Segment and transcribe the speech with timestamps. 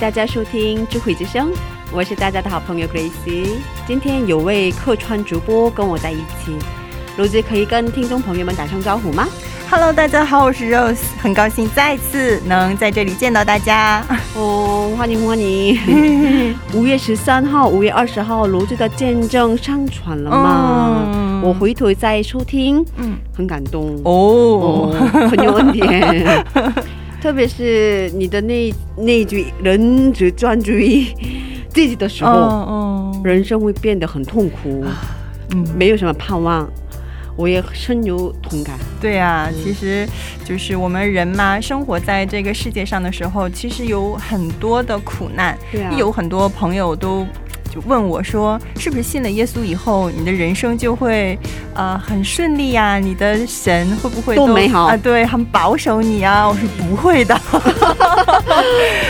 [0.00, 1.50] 大家收听智慧之声，
[1.92, 3.48] 我是大家的好朋友 Grace。
[3.84, 6.56] 今天有位客串主播跟我在一起，
[7.16, 9.26] 卢子可以跟听众朋友们打声招呼吗
[9.68, 14.04] ？Hello，大家好，我是 Rose，很高兴再次能在这里见到大家。
[14.36, 15.76] 哦，欢迎欢迎！
[16.74, 21.06] 五月十三号、五月二十号，卢子的见证上传了吗？
[21.12, 24.92] 嗯我回头再收听，嗯，很感动哦，
[25.30, 26.44] 很有恩典。
[27.20, 31.04] 特别是你的那那一句“人只专注于
[31.70, 34.84] 自己”的时候，哦，人生会变得很痛苦，
[35.50, 36.68] 嗯，没有什么盼望。
[37.36, 38.76] 我也深有同感。
[39.00, 40.04] 对啊，其实
[40.44, 47.26] 就是我们人嘛，生活在这个世界上的时候，其实有很多的苦难，对啊有很多朋友都。
[47.78, 51.38] 就问我说：“是不是信了耶稣以后，你的人生就会
[51.74, 54.96] 呃很顺利呀、你的神会不会都美好啊？
[54.96, 57.34] 对，很保守你啊？”我说：“不会的。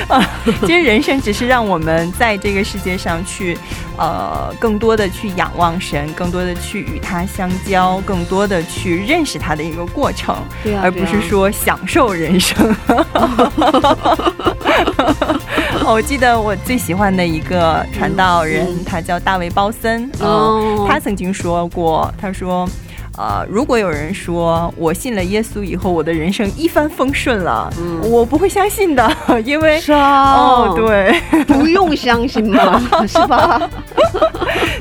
[0.08, 3.56] 啊其实人生只是让我们在这个世界上去
[3.96, 12.76] 呃更多的去仰望神，更多的去与他相交，更多的去认识他的一个过程，对啊而不是说享受人生。
[15.88, 20.04] 哦我记得我最喜欢的一个传道人，嗯他叫大卫鲍森。
[20.20, 22.68] 哦哦，他曾经说过，他说。
[23.20, 29.10] 呃，如果有人说我信了耶稣以后，我的人生一帆风顺了，嗯我不会相信的，
[29.44, 33.68] 因为是啊，哦，，对，不用相信嘛， 是吧？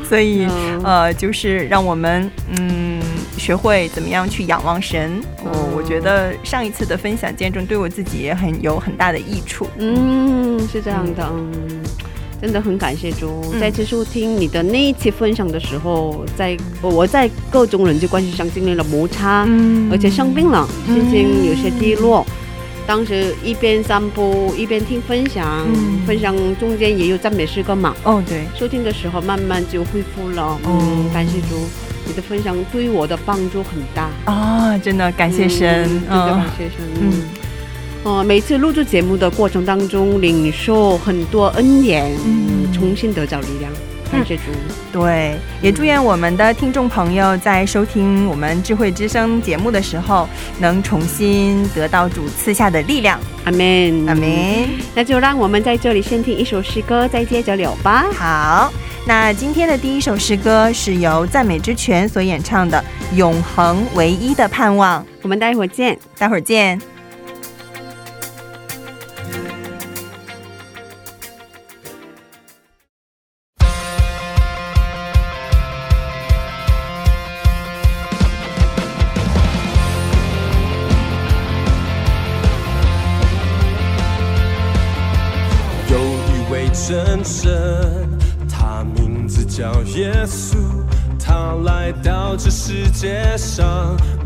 [0.08, 2.30] 所以、嗯呃，就是让我们
[2.60, 2.97] 嗯
[3.38, 5.22] 学会怎么样去仰望神。
[5.44, 9.68] 哦，嗯我觉得上一次的分享见证对我自己也很有很大的益处。
[9.78, 11.84] 嗯，是这样的，嗯，
[12.42, 13.46] 真的很感谢主。
[13.54, 22.26] 嗯再次收听你的那一期分享的时候，在我在各种人际关系上经历了摩擦，嗯而且生病了，嗯心情有些低落。
[22.86, 30.42] 当时一边散步一边听分享，嗯分享中间也有赞美诗歌嘛，哦，对，收听的时候慢慢就恢复了。
[30.42, 31.68] 哦嗯，感谢主，
[32.08, 34.10] 你的分享对我的帮助很大。
[34.26, 36.78] 啊，真的感谢神，嗯真的感谢神。
[37.02, 37.24] 嗯嗯，
[38.04, 43.72] 哦，每次录制节目的过程当中，领受很多恩典，嗯重新得着力量。
[44.92, 50.28] 对，也祝愿我们的听众朋友在收听我们智慧之声节目的时候，
[50.60, 53.20] 能重新得到主赐下的力量。
[53.46, 54.16] 阿门，阿。
[54.16, 54.70] 门。
[54.96, 58.06] 那就让我们在这里先听一首诗歌，再接着聊吧。
[58.14, 58.74] 好，
[59.06, 62.84] 那今天的第一首诗歌是由赞美之泉所演唱的
[63.16, 65.98] 《永恒唯一的盼望》，我们待会儿见。
[66.18, 66.97] 待会儿见。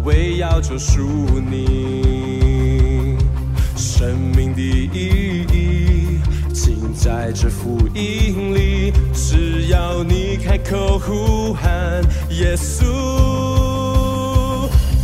[0.04, 1.02] 为要救赎
[1.50, 3.18] 你。
[3.76, 6.20] 生命的意义
[6.54, 12.86] 尽在这福音里，只要你开口呼喊耶稣。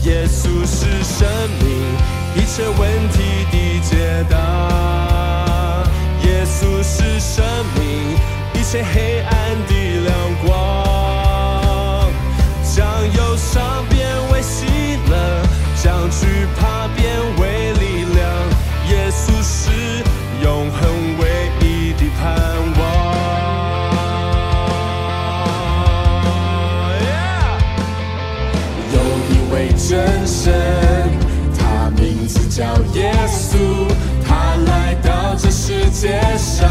[0.04, 1.27] 耶稣是生
[1.60, 1.68] 命，
[2.36, 3.16] 一切问题
[3.51, 4.36] 的解答。
[6.24, 7.45] 耶稣是生
[7.75, 7.83] 命，
[8.54, 9.31] 一切黑暗
[9.68, 9.72] 的
[10.06, 10.10] 亮
[10.45, 10.50] 光，
[12.63, 12.75] 将
[13.13, 13.86] 忧伤
[15.09, 15.44] 了，
[15.83, 16.27] 将惧
[16.59, 17.06] 怕变
[17.39, 18.18] 为力量。
[18.89, 19.69] 耶稣是
[20.44, 20.80] 永恒
[21.19, 21.21] 唯
[21.62, 22.25] 一的盼
[22.80, 22.81] 望。
[28.94, 28.95] 有
[29.30, 30.54] 一位真神，
[31.57, 32.63] 他名字叫
[32.94, 33.57] 耶稣，
[34.25, 36.69] 他来到这世界上，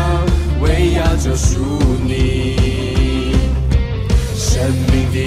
[0.61, 1.59] 为要救赎
[2.03, 3.35] 你。
[4.35, 5.19] 生命的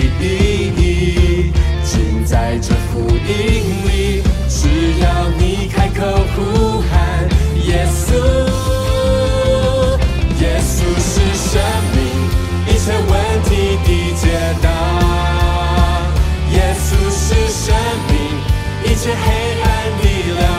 [2.30, 3.26] 在这福音
[3.88, 4.68] 里，只
[5.00, 6.06] 要你开口
[6.36, 7.28] 呼喊
[7.66, 8.14] 耶稣，
[10.40, 11.60] 耶稣是神
[11.96, 11.98] 明，
[12.68, 13.12] 一切问
[13.46, 13.50] 题
[13.84, 14.24] 的解
[14.62, 14.70] 答，
[16.54, 17.74] 耶稣是神
[18.10, 18.14] 明，
[18.84, 19.26] 一切黑
[19.64, 19.68] 暗
[20.04, 20.06] 力
[20.40, 20.59] 量。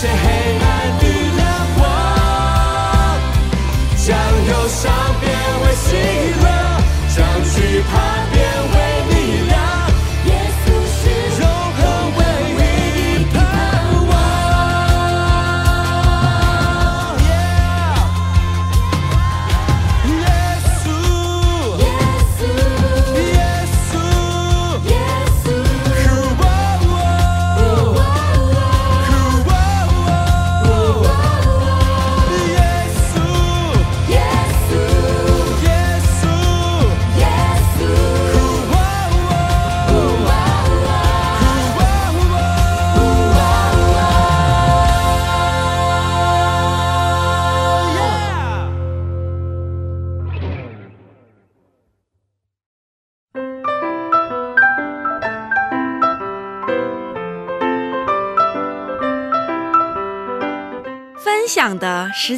[0.00, 0.66] 些黑暗
[1.00, 1.04] 的
[1.36, 1.42] 亮
[1.76, 1.82] 光，
[3.96, 4.06] 将
[4.46, 4.80] 忧伤
[5.20, 5.26] 变
[5.64, 5.86] 为喜
[6.40, 6.46] 乐，
[7.16, 7.92] 将惧怕
[8.30, 8.37] 变。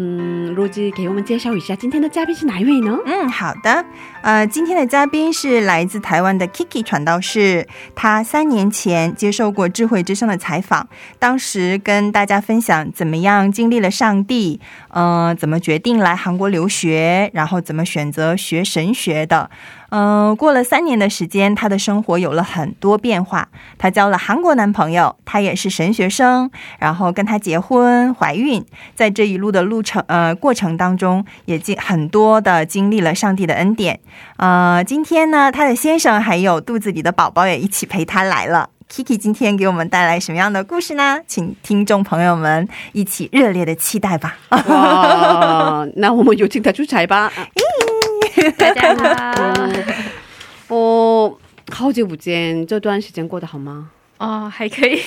[0.00, 2.96] 嗯，罗子给我们介绍一下今天的嘉宾是哪一位呢？
[3.04, 3.84] 嗯，好的。
[4.22, 7.66] 呃，今天的嘉宾是来自台湾的 Kiki 传道士，
[7.96, 14.60] 他三年前接受过智慧之声的采访，当时跟大家分享怎么样经历了上帝，
[14.90, 19.50] 呃，怎么决定来韩国留学，然后怎么选择学神学的。
[19.90, 23.48] 嗯、过了三年的时间，她的生活有了很多变化。
[23.78, 28.64] 她交了韩国男朋友，她也是神学生，然后跟他结婚、怀孕，
[28.94, 34.00] 在这一路的路程呃过程当中，也经很多的经历了上帝的恩典。
[34.36, 38.70] 呃，今天呢，她的先生还有肚子里的宝宝也一起陪她来了。
[38.90, 41.18] Kiki 今天给我们带来什么样的故事呢？
[41.26, 44.36] 请听众朋友们一起热烈的期待吧。
[44.50, 47.30] 哇，那我们有请他出彩吧。
[48.56, 49.68] 大家好。
[50.68, 51.40] 我，
[51.72, 53.90] 好久不见，这段时间过得好吗？
[54.18, 54.98] 哦，还可以。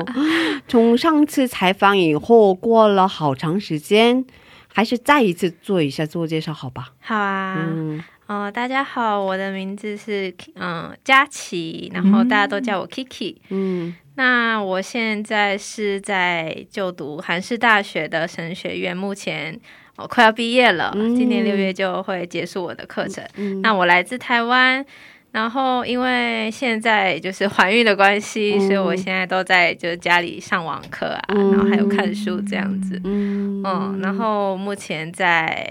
[0.68, 4.24] 从上次采访以后，过了好长时间，
[4.72, 6.88] 还是再一次做一下自我介绍，好吧？
[7.00, 7.56] 好啊。
[7.58, 13.36] 嗯，哦，大家好，我的名字是嗯佳琪，然后大家都叫我 Kiki。
[13.50, 19.58] 嗯那我现在是在就读韩式大学的神学院，目前
[19.96, 23.24] 我、快要毕业了，嗯今年六月就会结束我的课程。
[23.36, 24.84] 嗯那我来自台湾，
[25.32, 33.00] 然后因为现在就是 怀孕的关系，嗯所以我现在都在就是家里上网课啊，嗯然后还有看书这样子。
[33.04, 35.66] 嗯嗯，然后目前在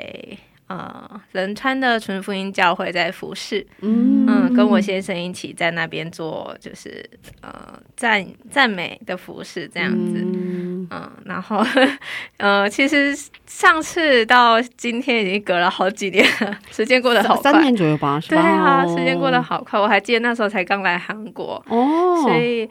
[0.68, 7.08] 呃仁川的纯福音教会在服侍，嗯嗯，跟我先生一起在那边做就是
[7.42, 7.52] 呃
[7.96, 10.20] 赞赞美的服侍这样子。
[10.24, 11.66] 嗯嗯，然后，
[12.38, 13.16] 呃，其实
[13.46, 17.54] 上次到今天已经隔了好几年了，时间过得好快。
[17.54, 18.42] 三年左右吧，是吧？
[18.42, 19.80] 对啊，时间过得好快。
[19.80, 22.70] 我还记得那时候才刚来韩国，哦，所以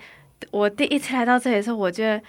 [0.51, 2.23] 我第一次来到这里的时候，我觉得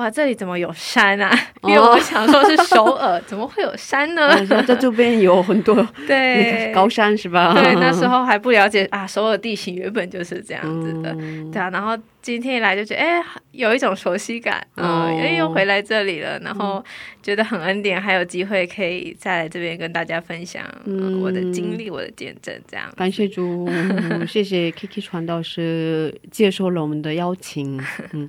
[0.00, 1.30] 哇，这里怎么有山啊？
[1.60, 4.34] 哦因为我想说是首尔， 怎么会有山呢？
[4.66, 5.74] 在这边有很多
[6.08, 7.52] 对，高山是吧？
[7.52, 11.14] 对，那时候还不了解啊，首尔地形原本就是这样子的。
[11.18, 13.22] 嗯对啊，然后今天一来就觉得，哎、
[13.52, 16.84] 有一种熟悉感，嗯、哦哎、又回来这里了，然后
[17.22, 22.92] 觉得很恩典，还有机会可以再来这边跟大家分享、呃嗯我的经历、我的见证，这样。
[22.96, 27.80] 感谢主，嗯谢谢 Kiki 传道师接受了我们的邀请。
[28.12, 28.28] 嗯，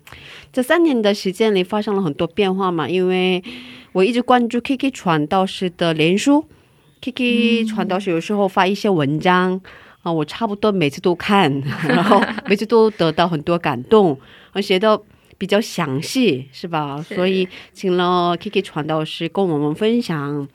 [0.53, 3.43] 这三年的时间里发生了很多变化嘛，因为
[3.91, 6.45] 我一直关注 Kiki 传道师的脸书
[7.01, 9.62] ，Kiki 传道师有时候发一些文章
[10.03, 11.51] 啊、我差不多每次都看，
[11.88, 14.20] 然后 每次都得到很多感动，
[14.51, 15.00] 而写的
[15.38, 17.03] 比较详细，是吧？
[17.08, 20.48] 是所以请了 Kiki 传道师跟我们分享。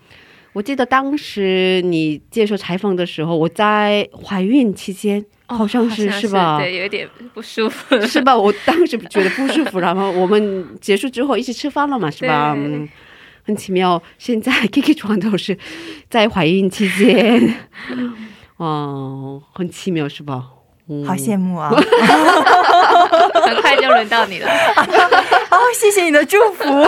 [0.52, 6.58] 我记得当时你接受采访的时候，我在怀孕期间，好像是、哦好像是吧？
[6.58, 8.00] 对，有点不舒服。
[8.06, 8.34] 是吧？
[8.36, 12.54] 我当时觉得不舒服，然后我们结束之后一起吃饭了嘛，是吧？
[12.56, 12.88] 嗯，
[13.42, 14.02] 很奇妙。
[14.16, 15.58] 现在 Kiki 床都是
[16.08, 17.54] 在怀孕期间，
[18.56, 20.44] 哦，很奇妙，是吧？
[20.88, 21.68] 嗯好羡慕啊！
[21.70, 24.48] 很快就轮到你了。
[25.50, 26.64] 哦，谢谢你的祝福。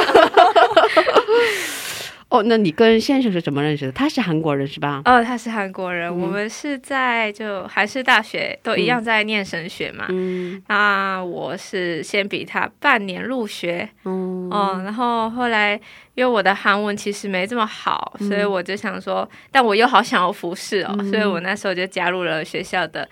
[2.30, 3.92] 哦，那你跟先生是怎么认识的？
[3.92, 5.00] 他是韩国人是吧？
[5.06, 6.20] 哦，他是韩国人，嗯。
[6.20, 10.04] 我们是在就韩式大学都一样在念神学嘛。
[10.10, 10.62] 嗯。
[10.68, 15.72] 那我是先比他半年入学，嗯哦，然后后来
[16.14, 23.08] 因为我的韩文其实没这么好，嗯所以我就想说，但我又好想要服侍哦，嗯所以我那时候就加入了学校的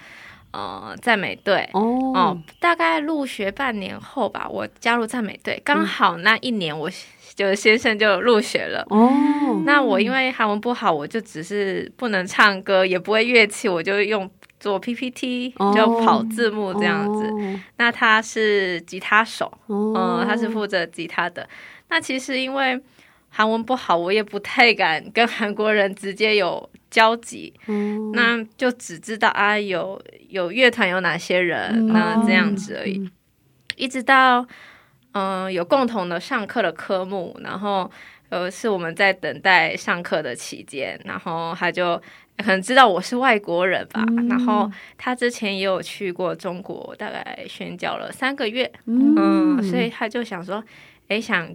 [0.52, 1.66] 呃赞美队。
[1.72, 1.80] 哦。
[2.14, 6.90] 哦，大概入学半年后吧，我加入赞美队，刚好那一年我
[7.36, 8.84] 就先生就入学了。
[8.88, 14.28] 哦，那我因为韩文不好，我就只是不能唱歌，也不会乐器，我就用
[14.58, 17.26] 做 PPT，哦就跑字幕这样子。
[17.26, 21.46] 哦那他是吉他手，哦嗯，他是负责吉他的。
[21.90, 22.80] 那其实因为
[23.28, 30.00] 韩文不好，我也不太敢跟韩国人直接有交集，哦那就只知道啊有
[30.30, 33.08] 有乐团有哪些人，嗯那这样子而已。
[33.76, 34.46] 一直到
[35.16, 37.90] 嗯、呃有共同的上课的科目，然后
[38.28, 41.96] 呃是我们在等待上课的期间，然后他就
[42.36, 50.62] 可能知道我是外国人吧，然后他之前也有去过中国，大概宣教了三个月，嗯，所以他就想说，
[51.08, 51.48] 诶，想。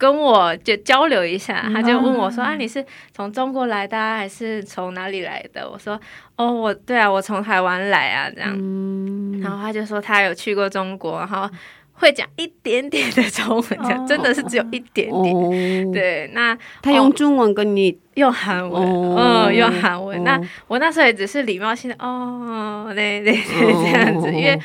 [0.00, 6.00] 跟我就交流一下，他就问我说：“啊，你是从中国来的、啊，还是从哪里来的？”我说
[6.38, 8.54] ：“哦，我对啊，我从台湾来啊，这样。
[8.56, 11.50] 嗯然后他就说他有去过中国，然后
[11.98, 14.06] 会讲一点点的中文，这样、哦。
[14.08, 15.34] 真的是只有一点点。
[15.34, 20.18] 哦，，对，那他用中文跟你用韩文，哦嗯，用韩文。
[20.18, 20.22] 哦。
[20.24, 24.58] 那我那时候也只是礼貌性的哦，对对对，这样子，哦因为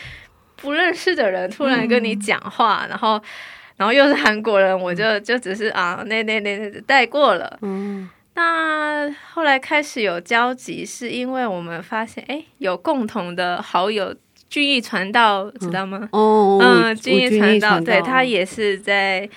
[0.56, 3.22] 不认识的人突然跟你讲话，然后
[3.76, 7.58] 然后又是韩国人，我就就只是啊，那那那那带过了。
[7.62, 8.10] 嗯。
[8.36, 14.16] 那后来开始有交集，是因为我们发现，哎，有共同的好友，
[14.54, 16.08] 俊逸传道，知道吗？
[16.12, 19.28] 哦，嗯，俊逸传道，对他也是在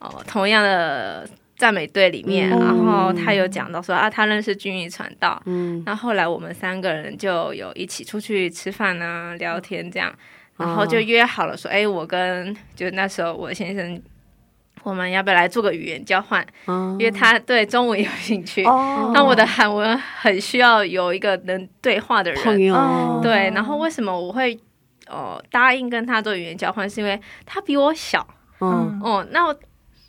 [0.00, 1.24] 哦同样的
[1.56, 5.40] 赞美队里面，嗯然后他有讲到说啊，他认识俊逸传道。
[5.46, 10.10] 嗯，那后来我们三个人就有一起出去吃饭啊、聊天这样，
[10.56, 14.02] 哦然后就约好了说，哎，我跟就那时候我先生，
[14.84, 16.46] 我们要不要来做个语言交换？
[16.66, 22.40] 嗯因为他对中文有兴趣，哦那我的韩文很需要有一个能对话的人。
[22.42, 24.56] 朋友，哦对，然后为什么我会
[25.08, 26.88] 呃答应跟他做语言交换？
[26.88, 28.24] 是因为他比我小
[28.60, 29.56] 嗯，哦、那我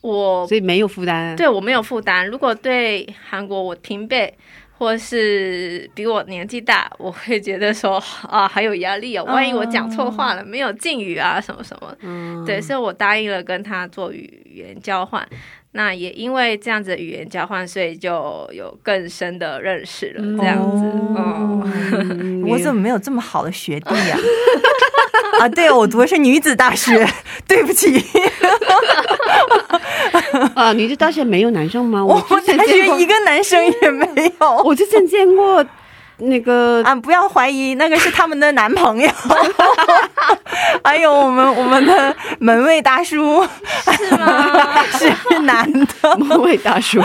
[0.02, 2.28] 我所以没有负担，对我没有负担。
[2.28, 4.32] 如果对韩国我平辈
[4.78, 11.96] 或是比我年纪大，我会觉得说啊还有压力哦，万一我讲错话了，没有敬语啊什么什么。
[12.02, 15.28] 嗯，对，所以我答应了跟他做语言交换。
[15.78, 20.24] 那也因为这样子的语言交换，所以就有更深的认识了。
[20.38, 20.86] 这样子，
[21.18, 24.18] 哦，嗯我怎么没有这么好的学弟呀、
[25.42, 25.50] 啊？
[25.50, 27.06] 对，我读的是女子大学，
[27.46, 28.02] 对不起，
[30.56, 30.72] 啊？
[30.72, 32.06] 女子大学没有男生吗？
[32.06, 34.56] 我之前大学一个男生也没有。
[34.64, 35.62] 我之前见过
[36.18, 39.10] 那个啊，不要怀疑，那个是他们的男朋友。
[40.84, 43.46] 还有我们我们的门卫大叔
[43.92, 44.82] 是吗？
[44.98, 47.02] 是男的，门卫大叔，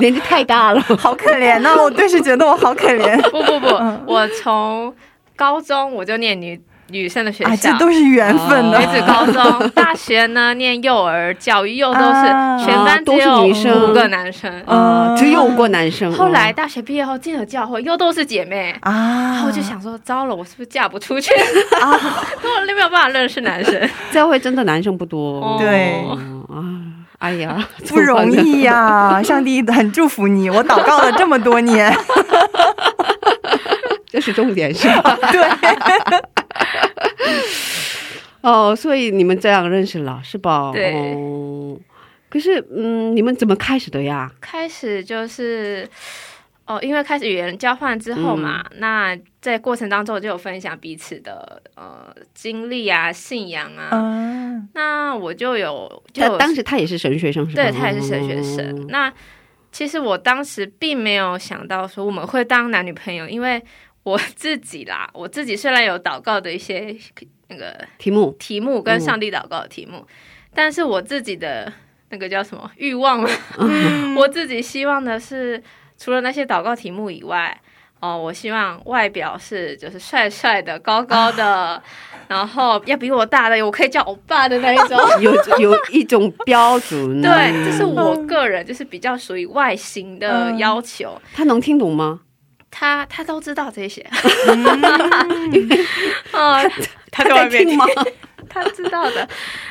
[0.00, 0.80] 年纪太大了。
[0.98, 3.68] 好可怜呐、我顿时觉得我好可怜 不不不，
[4.06, 4.94] 我从
[5.36, 7.78] 高中我就念女女生的学啊，校这。
[7.78, 8.78] 都是缘分的。
[8.78, 14.50] 女子高中、大学呢，念幼儿教育，又都是啊全班只都是有女生五个男生。
[14.66, 16.12] 啊，只有过男生。
[16.12, 18.74] 后来大学毕业后进了教会，又都是姐妹。
[18.80, 21.32] 啊我就想说，糟了，我是不是嫁不出去？
[21.80, 21.90] 啊，
[22.42, 23.88] 我没有办法认识男生。
[24.10, 25.40] 教会真的男生不多。
[25.40, 25.94] 哦对
[26.54, 26.62] 啊，
[27.18, 27.56] 哎呀，
[27.88, 31.94] 不容易呀、上帝很祝福你，我祷告了这么多年。
[34.12, 35.16] 这是重点是吧？
[35.32, 35.40] 对，
[38.42, 40.70] 哦，所以你们这样认识了是吧？
[40.74, 41.78] 对哦
[42.28, 44.30] 可是，嗯，你们怎么开始的呀？
[44.40, 45.88] 开始就是。
[46.64, 53.88] 哦，因为开始语言交换之后嘛，嗯那在过程当中就有分享彼此的呃经历啊、信仰啊。
[53.92, 57.62] 嗯那我就有，就当时他也是神学生是吧？
[57.64, 58.64] 对他也是神学生。
[58.80, 59.12] 嗯那
[59.72, 63.60] 其实我当时并没有想到说我们会当男女朋友，因为
[64.02, 66.96] 我自己啦，我自己虽然有祷告的一些
[67.48, 70.06] 那个题目题目跟上帝祷告的题目，
[70.54, 71.72] 但是我自己的
[72.10, 73.28] 那个叫什么欲望嘛，
[74.18, 75.62] 我自己希望的是，
[75.96, 77.60] 除了那些祷告题目以外。
[78.04, 81.80] 哦，我希望外表是就是帅帅的、高高的，
[82.26, 84.98] 然后要比我大的，我可以叫欧巴的那一种。
[85.22, 87.30] 有有一种标准， 对，
[87.64, 91.16] 这是我个人就是比较属于外形的嗯要求。
[91.32, 92.22] 他能听懂吗？
[92.74, 94.04] 他他都知道这些，
[94.48, 94.64] 嗯
[96.32, 96.62] 啊，
[97.12, 97.84] 他在在外面听吗？
[98.48, 99.28] 他知道的。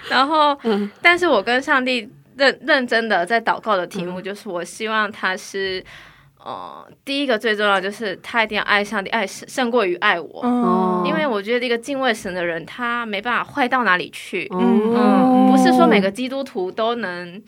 [0.10, 5.84] 然后，嗯但是我跟上帝认认真的在祷告的题嗯目，就是我希望他是，
[6.44, 10.42] 呃，第一个最重要就是他一定要爱上帝，爱胜胜过于爱我。
[10.44, 14.48] 哦因为我觉得一个敬畏神的人，他没办法坏到哪里去。
[14.54, 17.42] 嗯嗯，不是说每个基督徒都能，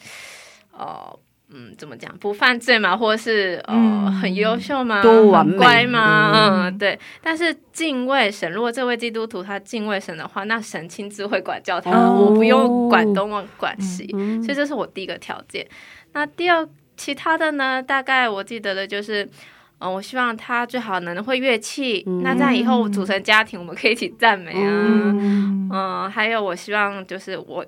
[0.76, 1.18] 呃，
[1.54, 5.02] 嗯，怎么讲，不犯罪嘛，或者是呃、嗯很优秀吗？
[5.02, 6.32] 很都完美乖吗？
[6.34, 7.00] 嗯嗯，对。
[7.22, 14.10] 但是敬畏神，如果这位基督徒他敬畏神的话，那神亲自会管教他，哦我不用管东管管西。
[14.14, 15.68] 嗯所以这是我第一个条件。
[16.14, 16.68] 那第二，
[16.98, 17.82] 其他的呢？
[17.82, 19.28] 大概我记得的就是，
[19.80, 24.62] 嗯、我希望他最好能会乐器，那这样以后组成家庭，我们可以一起赞美啊。
[24.62, 27.66] 嗯嗯，还有我希望就是我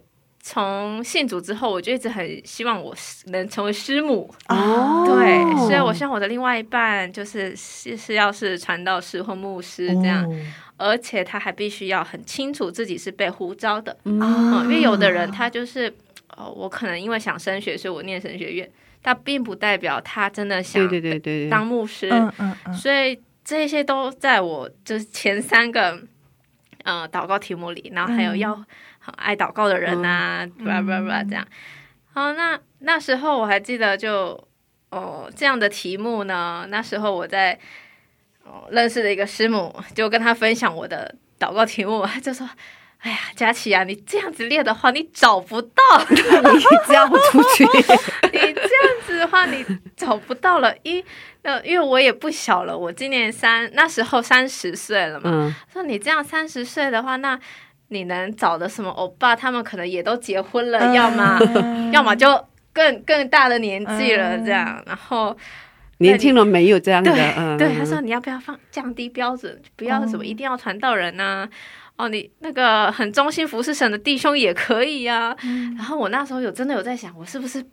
[0.48, 4.32] 从信主之后，我就一直很希望我能成为师母。
[4.48, 10.36] 哦对，所以我希望我的另外一半就是是是要是传道师或牧师这样，哦
[10.78, 13.98] 而且他还必须要很清楚自己是被呼召的。
[14.04, 15.92] 嗯嗯，因为有的人他就是，
[16.38, 18.70] 哦，我可能因为想升学，所以我念神学院，
[19.02, 22.08] 但并不代表他真的想对对对对对，当牧师。
[22.12, 26.00] 嗯嗯嗯，所以这些都在我就是前三个
[26.84, 28.66] 呃祷告题目里，然后还有要很
[29.18, 31.46] 爱祷告的人呐、巴拉巴拉巴拉这样。
[32.14, 34.48] 好，那那时候我还记得就
[34.90, 37.60] 哦这样的题目呢，那时候我在
[38.44, 42.50] 哦认识的一个师母，就跟他分享我的祷告题目，他 就说。
[43.00, 45.84] 哎呀，佳琪啊，你这样子列的话，你找不到。
[46.10, 46.18] 你
[46.88, 47.64] 这样出去，
[48.34, 49.64] 你这样子的话，你
[49.96, 50.76] 找不到了。
[50.82, 51.06] 一
[51.44, 55.30] 呃，因为我也不小了，我今年三那时候三十岁了嘛。
[55.32, 57.40] 嗯，说你这样三十岁的话，那
[57.96, 59.36] 你能找的什么欧巴？
[59.36, 61.40] 他们可能也都结婚了，要么
[61.94, 62.28] 要么就
[62.74, 64.84] 更更大的年纪了，这样。
[64.86, 65.36] 然后
[66.00, 71.48] 年轻人没有这样的，对、嗯，对，嗯他说你要不要放降低标准，不要什么一定要传道人呐、
[71.96, 75.36] 哦，你那个很忠心服侍神的弟兄也可以呀、
[75.78, 77.66] 然后我那时候有真的有在想，我是不是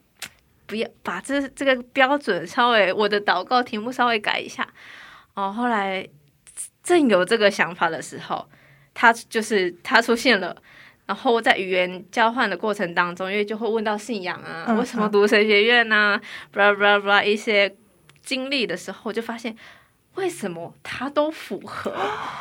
[0.67, 4.67] 不要把这这个标准稍微我的祷告题目稍微改一下？
[5.35, 6.07] 哦，后来
[6.85, 8.47] 正有这个想法的时候，
[8.95, 10.57] 他就是他出现了。
[11.05, 16.19] 然后在语言交换的过程当中，因为就会问到信仰啊，嗯为什么读神学院呐、
[16.53, 17.75] 巴拉巴拉巴拉一些
[18.23, 19.55] 经历的时候，我就发现
[20.15, 21.91] 为什么他都符合。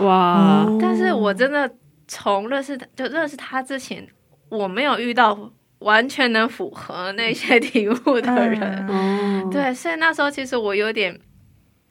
[0.05, 1.69] 哇，哦但是我真的
[2.07, 4.07] 从认识他就认识他之前，
[4.47, 9.49] 我没有遇到完全能符合那些题目的人。
[9.49, 11.19] 对，所以那时候其实我有点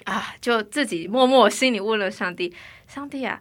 [0.04, 2.54] 啊，就自己默默心里问了上帝：
[2.86, 3.40] 上帝啊，他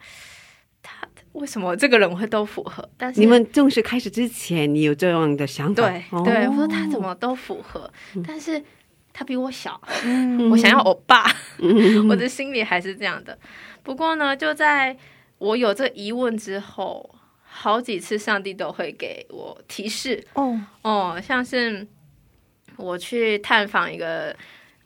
[1.33, 2.87] 为什么这个人会都符合？
[2.97, 5.89] 但是你们正式开始之前，你有这样的想法？
[5.89, 7.91] 对、哦对，我说他怎么都符合，
[8.27, 8.61] 但是
[9.13, 11.25] 他比我小，嗯我想要欧巴。
[11.59, 13.37] 嗯我的心里还是这样的。
[13.83, 14.97] 不过呢，就在
[15.37, 21.87] 我有这疑问之后，好几次上帝都会给我提示哦，哦，像是
[22.75, 24.35] 我去探访一个。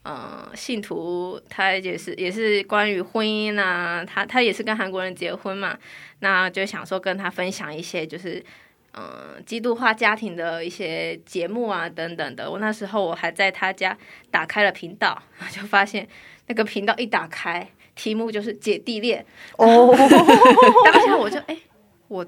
[0.04, 5.76] 呃，信徒他也是也是关于婚姻啊，他他也是跟韩国人结婚嘛，
[6.20, 8.38] 那就想说跟他分享一些就是
[8.92, 9.02] 嗯、
[9.34, 12.50] 呃基督化家庭的一些节目啊等等的。
[12.50, 13.96] 我那时候我还在他家
[14.30, 16.06] 打开了频道， 就发现
[16.48, 19.24] 那个频道一打开，题目就是姐弟恋。
[19.56, 19.90] 哦，
[20.84, 21.56] 当下我就哎、
[22.08, 22.26] 我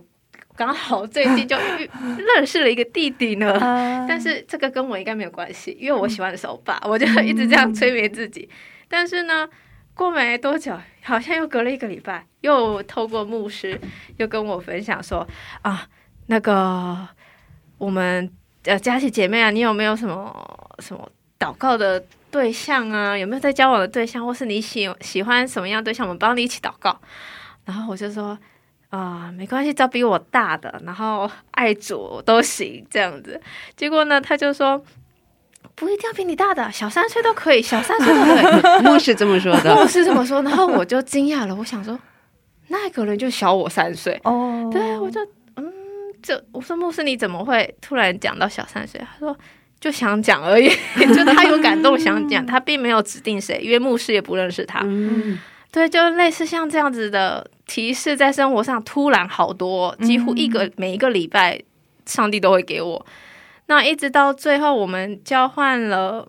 [0.57, 1.91] 刚好最近就遇
[2.35, 3.53] 认识了一个弟弟呢。
[3.61, 8.49] 啊但是这个跟我应该没有关系，因为我喜欢的是欧巴， 我就一直这样催眠自己。
[8.89, 9.49] 但是呢，
[9.95, 13.79] 过没多久，好像又隔了一个礼拜，又透过牧师
[14.17, 15.27] 又跟我分享说
[15.63, 15.87] 啊，
[16.27, 17.07] 那个
[17.79, 18.31] 我们
[18.65, 20.35] 呃佳琪姐妹啊，你有没有什么
[20.79, 23.19] 什么祷告的对象啊？
[23.19, 26.07] 有没有在交往的对象，或是你喜喜欢什么样的对象？
[26.07, 26.99] 我们帮你一起祷告。
[27.65, 28.39] 然后我就说。
[28.97, 33.41] 啊、没关系，只要比我大的，然后爱主都行这样子。
[33.77, 34.83] 结果呢，他就说
[35.75, 38.83] 不一定要比你大的，小三岁都可以，小三岁都可以。
[38.89, 41.99] 牧师这么说的，牧师这么说，然后我就惊讶了，我想说
[42.69, 45.21] 那个人就小我三岁，哦，对我就
[45.57, 45.73] 嗯，
[46.23, 49.01] 这我说牧师你怎么会突然讲到小三岁？
[49.01, 49.37] 他说。
[49.79, 50.71] 就想讲而已，
[51.15, 54.81] 就他有感动想讲，他并没有指定谁，因为牧师也不认识他。
[54.83, 55.39] 嗯，
[55.77, 61.61] 对，就类似像这样子的提示，在生活上突然好多，几乎一个、每一个礼拜，
[62.07, 63.07] 上帝都会给我。
[63.67, 66.27] 那一直到最后，我们交换了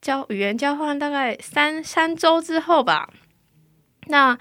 [0.00, 3.10] 交语言交换大概三三周之后吧。
[4.06, 4.38] 那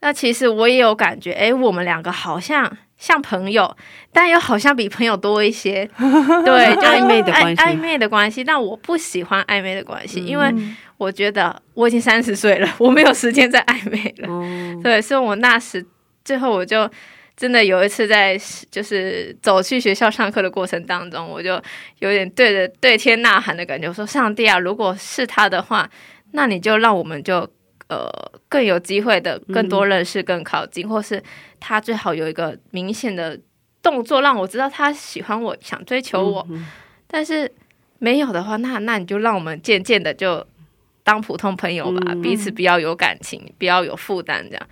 [0.00, 3.76] 那其实我也有感觉，哎，我们两个好像像朋友，
[4.12, 5.88] 但又好像比朋友多一些。
[6.44, 8.42] 对，就暧昧的关系暧暧昧的关系。
[8.42, 14.28] 但我不喜欢暧昧的关系，因为嗯我觉得我已经三十岁了，我没有时间再暧昧了。
[14.28, 14.42] 哦，
[14.82, 15.84] 对，所以我那时
[16.24, 16.90] 最后我就
[17.36, 18.34] 真的有一次在
[18.70, 21.60] 就是走去学校上课的过程当中，我就
[21.98, 25.86] 有点对着对天呐喊的感觉，我说：“上帝啊，如果是他的话，
[26.32, 27.46] 那你就让我们就
[27.88, 28.10] 呃
[28.48, 31.22] 更有机会的更多认识、更靠近，或是
[31.60, 33.38] 他最好有一个明显的
[33.82, 36.46] 动作，让我知道他喜欢我，想追求我。
[36.50, 36.66] 嗯
[37.08, 37.50] 但是
[38.00, 40.44] 没有的话，那那你就让我们渐渐的就
[41.04, 44.66] 当普通朋友吧，嗯彼此不要有感情，不要有负担，这样。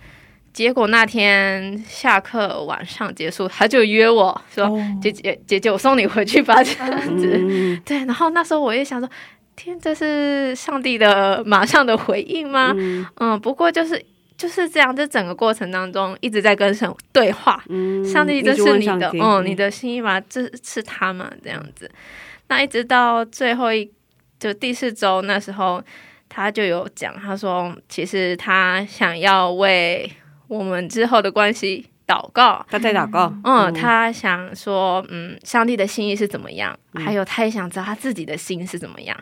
[0.51, 7.37] 结果那天下课晚上结束，他就约我说：“哦姐姐姐姐，我送你回去吧。”这样子。
[7.37, 9.09] 嗯对，然后那时候我也想说，
[9.55, 12.73] 天，这是上帝的马上的回应吗？
[12.77, 14.03] 嗯嗯，不过就是
[14.37, 17.63] 就是这样，这整个过程当中一直在跟神对话。
[17.69, 20.19] 嗯上帝，这是你的，嗯，你的心意吗？
[20.21, 21.31] 这是他吗？
[21.43, 21.89] 这样子。
[22.47, 23.89] 那一直到最后一
[24.39, 25.81] 就第四周那时候，
[26.29, 30.11] 他就有讲，他说其实他想要为
[30.47, 32.65] 我们之后的关系祷告。
[32.69, 36.77] 他在祷告，嗯，他想说，嗯，上帝的心意是怎么样？
[36.93, 39.17] 嗯还有他也想知道他自己的心是怎么样。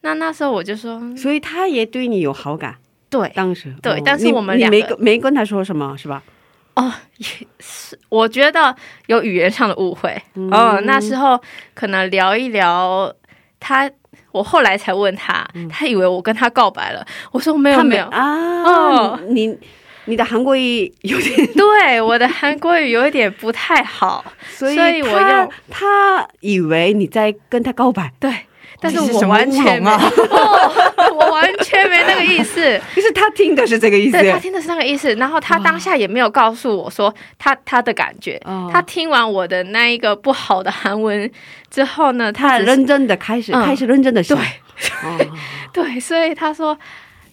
[0.00, 2.76] 那那时候我就说，所以他也对你有好感。
[3.08, 6.22] 对，当时哦对但是我们两个跟没跟他说什么是吧？
[6.74, 7.26] 哦，也
[7.60, 8.74] 是，我觉得
[9.06, 10.20] 有语言上的误会。
[10.34, 11.38] 嗯哦，那时候
[11.74, 13.14] 可能聊一聊，
[13.60, 13.90] 他，
[14.32, 17.06] 我后来才问他，他以为我跟他告白了。
[17.30, 19.54] 我说没有没有，啊，哦你
[20.06, 28.32] 你的韩国语有点， 对，我的韩国语有一点不太好， 所以我要他以为你在跟他告白，对。
[28.84, 29.94] 但是我完全没，啊
[30.28, 32.60] 哦，我完全没那个意思。
[32.96, 34.18] 就是他听的是这个意思。
[34.18, 38.40] 对他听的是那个意思，然后他当下也没有告诉我说他他的感觉。
[38.44, 41.30] 哦他听完我的那一个不好的韩文
[41.70, 44.46] 之后呢，他认真的开始、嗯开始认真的想，对
[45.04, 45.26] 哦
[45.72, 46.76] 对，所以他说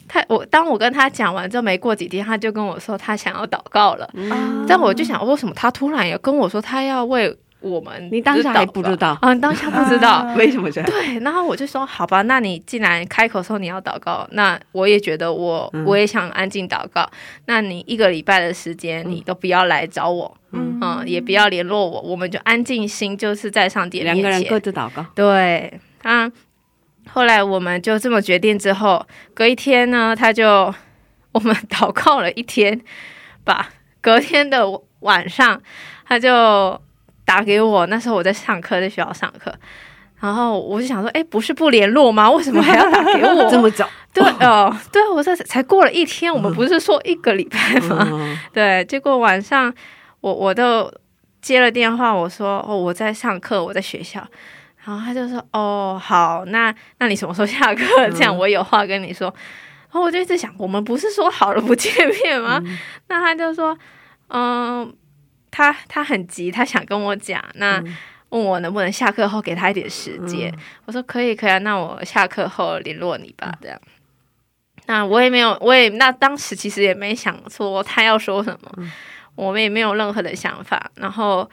[0.09, 4.09] 他我当我跟他讲完之后，没过几天他就跟我说他想要祷告了。
[4.13, 8.09] 嗯但我就想，为什么他突然也跟我说他要为我们？
[8.11, 10.25] 你当下还不知道嗯，当下不知道。
[10.37, 10.89] 为什么这样？
[10.89, 17.09] 对，然后我就说好吧，那你既然开口说你要祷告，那我也觉得我、嗯我也想安静祷告。
[17.45, 24.03] 那你一个礼拜的时间，你都不要来找我，嗯嗯，也不要联络我，我们就安静心，就是在上帝。
[24.03, 26.31] 两个人各自祷告，对，他
[27.11, 30.73] 后来我们就这么决定之后，隔一天呢，他就
[31.31, 32.79] 我们祷告了一天
[33.43, 33.69] 吧。
[34.01, 34.65] 隔天的
[35.01, 35.61] 晚上，
[36.05, 36.79] 他就
[37.25, 39.53] 打给我，那时候我在上课，在学校上课。
[40.21, 42.29] 然后我就想说，哎，不是不联络吗？
[42.31, 43.47] 为什么还要打给我？
[43.49, 48.05] 这么早，对哦，对，我说才过了一天，我们不是说一个礼拜吗？
[48.11, 49.73] 嗯 对，结果晚上
[50.19, 50.91] 我我都
[51.41, 54.25] 接了电话，我说哦我在上课，我在学校，
[54.89, 57.85] 然后他就说哦好，那那你什么时候下课？
[58.11, 59.27] 这样我有话跟你说。
[59.27, 62.61] 然后我就一直想，我们不是说好了不见面吗？
[63.07, 63.77] 那他就说
[64.29, 64.91] 嗯，
[65.51, 67.83] 他他很急，他想跟我讲，那。
[68.29, 73.81] 问我能不能下课后给他一点时间，我说可以可以啊，那我下课后联络你吧，这样。
[74.85, 78.71] 那我也没有，我也那当时其实也没想说他要说什么，
[79.33, 80.91] 我们也没有任何的想法。
[80.93, 81.49] 然后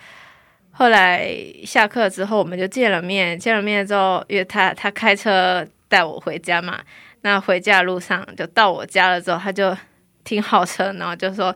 [0.76, 1.34] 后来
[1.64, 6.78] 下课之后，我们就见了面，见了面之后，因为他他开车带我回家嘛，
[7.22, 9.76] 那回家路上就到我家了之后，他就
[10.24, 11.54] 停好车，然后就说。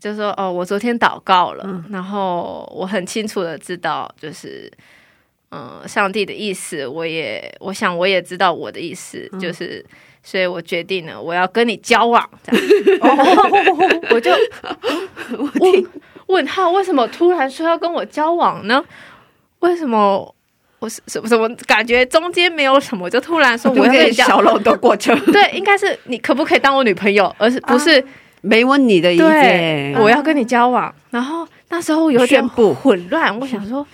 [0.00, 4.72] 就说哦，我昨天祷告了，然后我很清楚的知道，就是
[5.50, 9.84] 嗯、呃上帝的意思，我也我想我也知道我的意思，就是
[10.22, 12.66] 所以我决定了我要跟你交往，这样，
[14.14, 14.30] 我就
[15.58, 15.86] 问
[16.28, 18.82] 问号，为什么突然说要跟我交往呢？
[19.58, 20.34] 为什么
[20.78, 28.02] 我是什么什么感觉中间没有什么，就突然说我要跟你交小漏的过程， 对，应该是你可不可以当我女朋友，而是不是、
[28.40, 30.94] 没问你的意对见，，我要跟你交往。
[31.10, 33.84] 然后那时候有点宣布混乱，我想说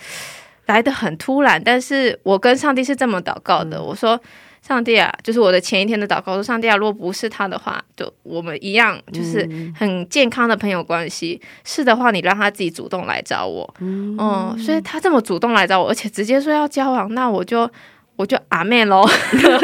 [0.67, 4.19] 来的很突然，但是我跟上帝是这么祷告的，我说。
[4.65, 9.47] 上帝啊，就是我的前一天的祷告，说上帝啊，如果不是他的话，就我们一样，就是
[9.77, 11.39] 很健康的朋友关系。
[11.63, 17.69] 是的话，你让他自己主动来找我，嗯，所以他这么主动来找我，而且直接说要交往，那我就
[18.15, 19.07] 我就阿妹喽，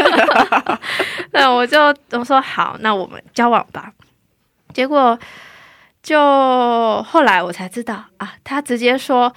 [1.34, 3.92] 那我就我说好，那我们交往吧。
[4.72, 5.18] 结果
[6.04, 9.34] 就后来我才知道啊，他直接说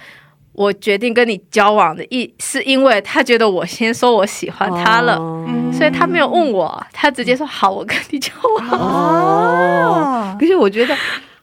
[0.55, 5.45] 我决定跟你交往的意，是因为他觉得我先说我喜欢他了，哦。
[5.73, 8.69] 所以他没有问我，他直接说好，我跟你交往。
[8.69, 10.95] 哦，可是我觉得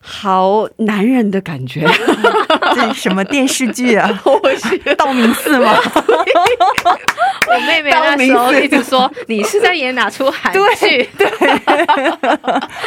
[0.04, 1.86] 好男人的感觉，
[2.74, 4.10] 这是什么电视剧啊？
[4.98, 5.76] 道明寺吗？
[7.48, 11.08] 我妹妹那时候一直说你是在演哪出韩剧？
[11.16, 11.28] 对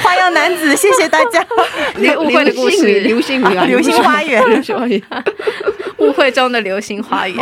[0.02, 1.46] 花样男子，谢谢大家。
[1.98, 5.02] 流误会的故事，流星雨啊，流星花园流星花园，
[6.00, 7.38] 误会中的流星花园。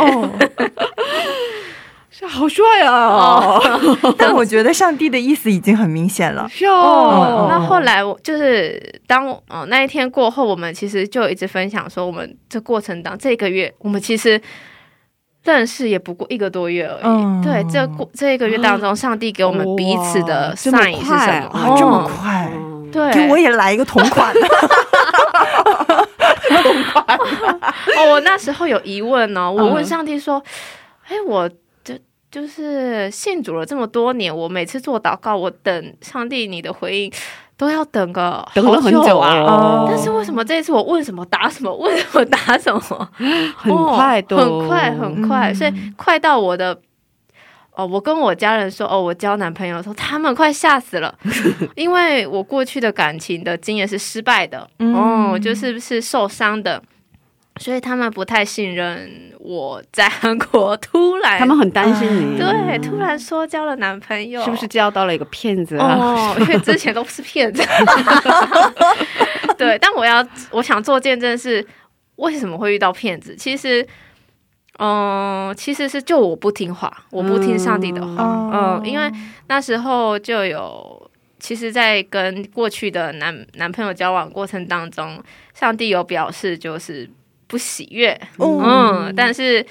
[2.28, 3.58] 好帅啊！
[4.16, 6.48] 但我觉得上帝的意思已经很明显了。
[6.48, 14.40] 是哦哦，那后来我就是当我呃那一天过后，我们其实就一直分享说，我们这过程当这个月，我们其实
[15.44, 17.02] 认识也不过一个多月而已。
[17.04, 21.58] 嗯对，这过这一个月当中，上帝给我们彼此的哇这么 sign 是什快么？
[21.58, 22.52] 啊，这么哦快，
[22.92, 24.32] 对，给我也来一个同款。
[26.62, 27.04] 同款
[27.98, 30.42] 哦，我那时候有疑问哦，我问嗯上帝说
[31.08, 31.54] ：“哎、我这
[32.34, 37.12] 就是信主了这么多年，我每次做祷告，我等上帝你的回应
[37.56, 39.36] 都要等个等了很久啊。
[39.38, 42.80] 哦，但是为什么这一次我问什么答什么，问什么答什么，
[43.56, 46.76] 很快的，哦很快很快，嗯所以快到我的。
[47.76, 51.12] 哦，我跟我家人说，哦，我交男朋友的时候，他们快吓死了，
[51.74, 56.80] 因为我过去的感情的经验是失败的，嗯哦，就是是受伤的，
[57.60, 65.96] 所以他们不太信任我在韩国突然，他们很担心你， 对突然说交了男朋友，是不是交到了一个骗子啊？
[65.96, 67.62] 哦，因为之前都是骗子。
[69.56, 71.64] 对，但我要我想做见证是
[72.16, 73.36] 为什么会遇到骗子？
[73.36, 73.86] 其实，
[74.78, 79.10] 嗯、其实是就我不听话，我不听上帝的话，嗯、哦因为
[79.46, 81.10] 那时候就有。
[81.40, 87.06] 其实，在跟过去的男男朋友交往过程当中，上帝有表示就是
[87.46, 88.60] 不喜悦，哦。
[88.62, 89.64] 嗯，但是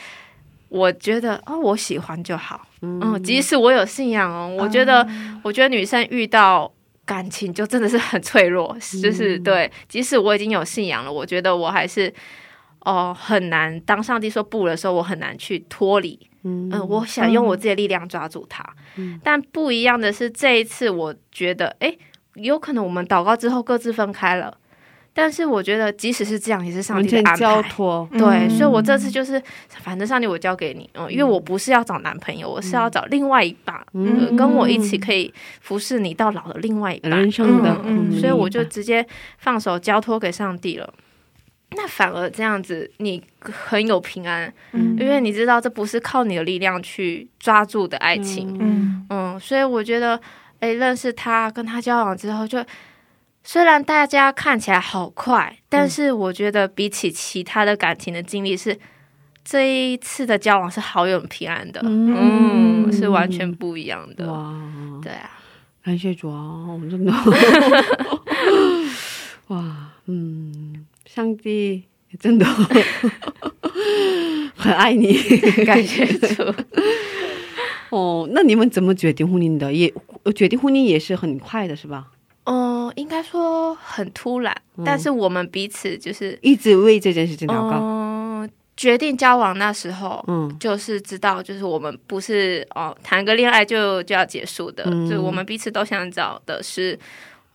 [0.69, 5.07] 我觉得哦，我喜欢就好，嗯，即使我有信仰哦，我觉得，
[5.43, 6.71] 我觉得女生遇到
[7.05, 12.13] 感情就真的是很脆弱，就是对，即使我已经有信仰了，我觉得我还是
[12.85, 13.79] 哦、很难。
[13.81, 16.19] 当上帝说不的时候，我很难去脱离。
[16.45, 18.61] 嗯我想用我自己的力量抓住它，
[19.23, 21.97] 但不一样的是，这一次我觉得，诶，
[22.33, 24.57] 有可能我们祷告之后各自分开了，
[25.13, 27.35] 但是我觉得即使是这样，也是上帝的安排。
[27.37, 27.69] 交排。
[27.69, 28.49] 托，对，嗯。
[28.49, 34.27] 所以我这次就是，反正上帝我交给你，嗯，因为我不是要找男朋友，我是要找另外一半，嗯。
[34.27, 37.11] 呃跟我一起可以服侍你到老的另外一半。
[37.11, 39.05] 人生的，嗯，嗯所以我就直接
[39.37, 40.91] 放手交托给上帝了。
[41.75, 44.95] 那反而这样子，你很有平安，嗯。
[44.99, 48.57] 因为你知道这不是靠你的力量去抓住的爱情。
[48.59, 49.05] 嗯。
[49.09, 50.19] 嗯，所以我觉得，
[50.59, 52.63] 哎，认识他，跟他交往之后就，
[53.43, 58.79] 虽然大家看起来好快，但是我觉得比起其他的感情的经历是。
[59.45, 64.53] 这一次的交往是好有平安的，嗯嗯，是完全不一样的，哇，
[65.01, 65.29] 对啊，
[65.83, 67.11] 感谢主啊，我们真的，
[69.47, 71.83] 哇，嗯，上帝
[72.17, 72.45] 真的
[74.55, 75.11] 很爱你
[75.67, 76.41] 感谢主。
[77.89, 78.25] 哦。
[78.31, 79.73] 那你们怎么决定婚姻的？
[79.73, 79.93] 也
[80.33, 82.11] 决定婚姻也是很快的，是吧？
[82.45, 87.77] 嗯、应该说很突然，但是我们彼此就是一直为这件事情祷告。
[87.81, 96.99] 嗯、决定交往那时候，嗯就是知道，就是我们不是哦谈个恋爱就就要结束的，嗯就是我们彼此都想找的是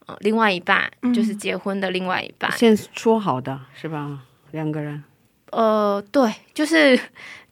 [0.07, 2.51] 呃另外一半，嗯就是结婚的另外一半。
[2.57, 4.20] 先说好的是吧？
[4.53, 5.05] 两个人，
[5.51, 6.98] 呃，对，就是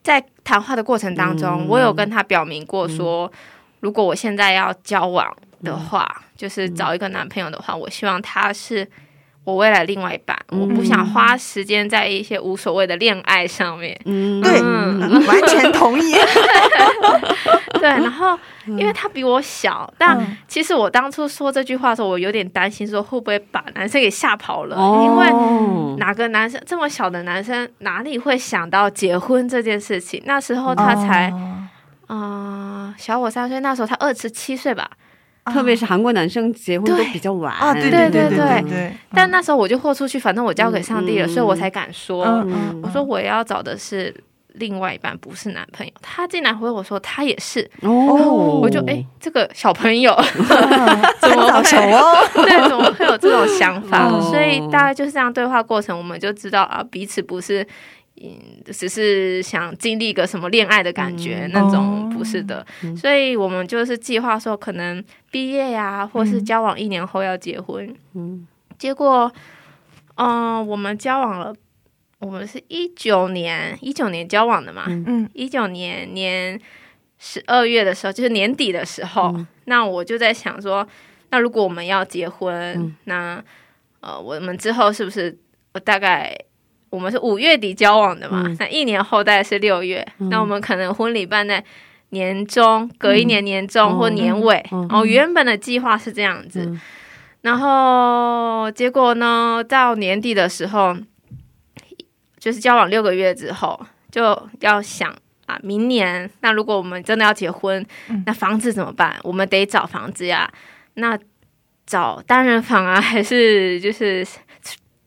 [0.03, 3.31] 在谈话的过程当中，嗯我有跟他表明过说，
[3.81, 8.87] 如果我现在要交往的话，就是找一个男朋友的话，我希望他是
[9.44, 13.99] 我未来另外一半，嗯我不想花时间在一些无所谓的恋爱上面。
[14.05, 16.14] 嗯，对嗯完全同意。
[17.79, 30.20] 对，然后因为他比我小，但嗯其实我当初说这句话的时候，我有点担心，说会不会把男生给吓跑了，哦因为哪个男生这么小的男生哪里会想到结婚这件事情？
[30.27, 31.53] 那时候他才哦
[32.09, 34.90] 嗯、小我三岁，那时候他二十七岁吧。
[35.52, 42.24] 特别是韩国男生结婚都比较晚啊，对对对对对对，但那时候我就豁出去，反正我交给上帝了，嗯所以我才敢说。
[42.82, 44.14] 我说我要找的是
[44.54, 45.92] 另外一半，不是男朋友。
[46.02, 52.16] 他竟然回我说他也是，哦，我就哎、这个小朋友 很早熟哦。
[52.35, 54.09] 对，怎么会有这种想法？
[54.09, 57.66] 哦所以大概就是这样对话过程，我们就知道啊，彼此不是。
[58.22, 62.66] 嗯，只是想经历个什么恋爱的感觉、嗯那哦种，不是的。
[62.96, 67.94] 所以我们就是计划说，可能毕业呀、或是交往一年后要结婚。
[68.14, 68.46] 嗯。
[68.79, 69.33] 结果，
[70.16, 71.55] 嗯、我们交往了，
[72.18, 75.29] 我们是一九年一九年交往的嘛，嗯。
[75.33, 76.61] 一九年年
[77.18, 80.87] 十二月的时候，就是年底的时候，那我就在想说，
[81.31, 83.42] 那如果我们要结婚，那
[84.00, 85.37] 呃，我们之后是不是
[85.72, 86.37] 我大概
[86.96, 88.42] 我们是五月底交往的嘛？
[88.59, 91.62] 那一年后大概是六月，那我们可能婚礼办在
[92.09, 94.64] 年中，隔一年年中或年尾。
[94.72, 96.80] 嗯哦，原本的计划是这样子，嗯
[97.42, 100.96] 然后结果呢，到年底的时候，
[102.38, 103.78] 就是交往六个月之后，
[104.11, 109.16] 就要想啊，明年那如果我们真的要结婚，嗯那房子怎么办？
[109.22, 110.50] 我们得找房子呀。
[110.94, 111.18] 那
[111.85, 114.26] 找单人房啊，还是就是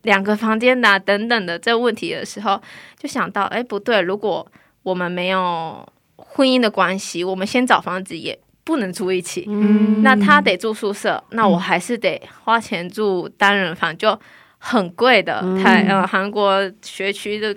[0.03, 2.61] 两个房间的、啊、等等的这个问题的时候，
[2.97, 4.49] 就想到，哎，不对，如果
[4.83, 9.45] 我们没有婚姻的关系，我们先找房子也不能住一起。
[9.47, 14.17] 嗯那他得住宿舍，那我还是得花钱住单人房，就
[14.57, 15.41] 很贵的。
[15.61, 17.55] 台呃韩国学区的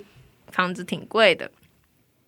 [0.51, 1.49] 房子挺贵的。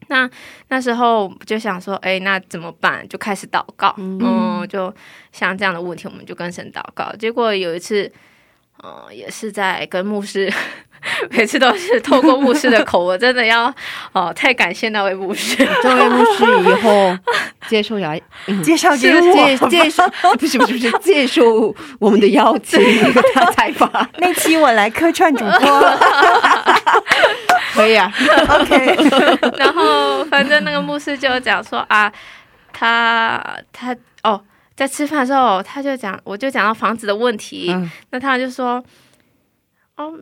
[0.07, 0.29] 那
[0.67, 3.07] 那时候就想说，哎，那怎么办？
[3.09, 4.93] 就开始祷告，嗯，就
[5.31, 7.11] 像这样的问题，我们就跟神祷告。
[7.17, 8.11] 结果有一次，
[8.85, 10.53] 嗯，也是在跟牧师。
[11.29, 13.71] 每次都是透过牧师的口，我真的要
[14.11, 15.55] 哦，太感谢那位牧师。
[15.83, 17.15] 这位牧师以后
[17.67, 18.19] 接受来
[18.63, 20.03] 介绍给介介绍，
[20.39, 22.79] 不是不是不是接受我们的邀请
[23.13, 23.87] 和他采访。
[24.17, 25.95] 那期我来客串主播，
[27.75, 28.11] 可以啊。
[28.49, 28.97] OK。
[29.59, 32.11] 然后反正那个牧师就讲说啊，
[32.73, 33.39] 他
[33.71, 34.41] 他哦，
[34.75, 37.75] 在吃饭的时候他就讲，我就讲到房子的问题，
[38.11, 38.83] 那他就说
[39.97, 40.19] 哦。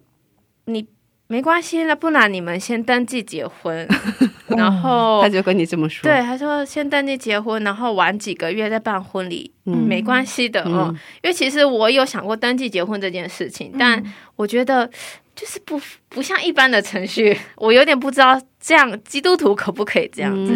[0.65, 0.87] 你
[1.27, 3.85] 没关系，那不然你们先登记结婚，
[4.55, 6.01] 然后他就跟你这么说。
[6.09, 10.87] 对，他说先登记结婚，然后晚几个月再办婚礼，没关系的嗯，
[11.21, 14.01] 因为其实我有想过登记结婚这件事情，但
[14.37, 14.89] 我觉得
[15.35, 20.53] 就是不不像一般的程序，我有点不知道这样基督徒可不可以这样子。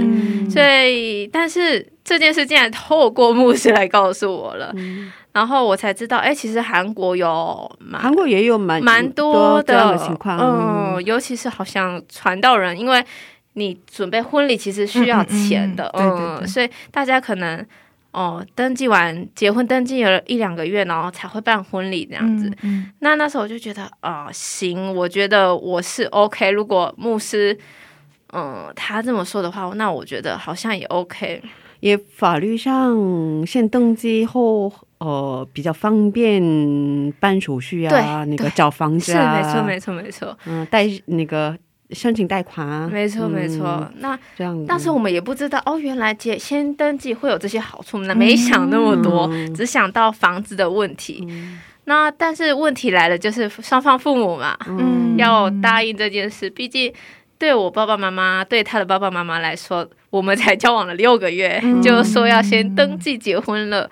[0.50, 4.74] 所以，但是这件事竟然透过牧师来告诉我了。
[5.34, 13.04] 然后我才知道，哎，其实韩国有，韩国也有蛮蛮多的情况，嗯，尤其是好像传道人，因为
[13.54, 17.64] 你准备婚礼其实需要钱的，嗯，所以大家可能
[18.12, 22.52] 哦，登记完结婚登记了一两个月，然后才会办婚礼这样子。
[23.00, 26.50] 那那时候我就觉得啊，行，我觉得我是 OK。
[26.50, 27.56] 如果牧师
[28.34, 31.42] 嗯他这么说的话，那我觉得好像也 OK。
[31.80, 34.72] 也法律上先登记后。
[35.00, 36.42] 呃，比较方便
[37.20, 40.38] 办手续啊，那个找房子啊，是没错，没错，没错。
[40.48, 41.56] 嗯，贷那个
[41.92, 43.88] 申请贷款啊，没错，没错。
[43.98, 51.28] 那这样，但是我们也不知道哦，原来结先登记会有这些好处，那没想那么多，只想到房子的问题。
[51.84, 56.50] 那但是问题来了，就是双方父母嘛，嗯，要答应这件事。
[56.50, 56.92] 毕竟
[57.38, 63.90] 对我爸爸妈妈，对他的爸爸妈妈来说，我们才交往了六个月，就说要先登记结婚了。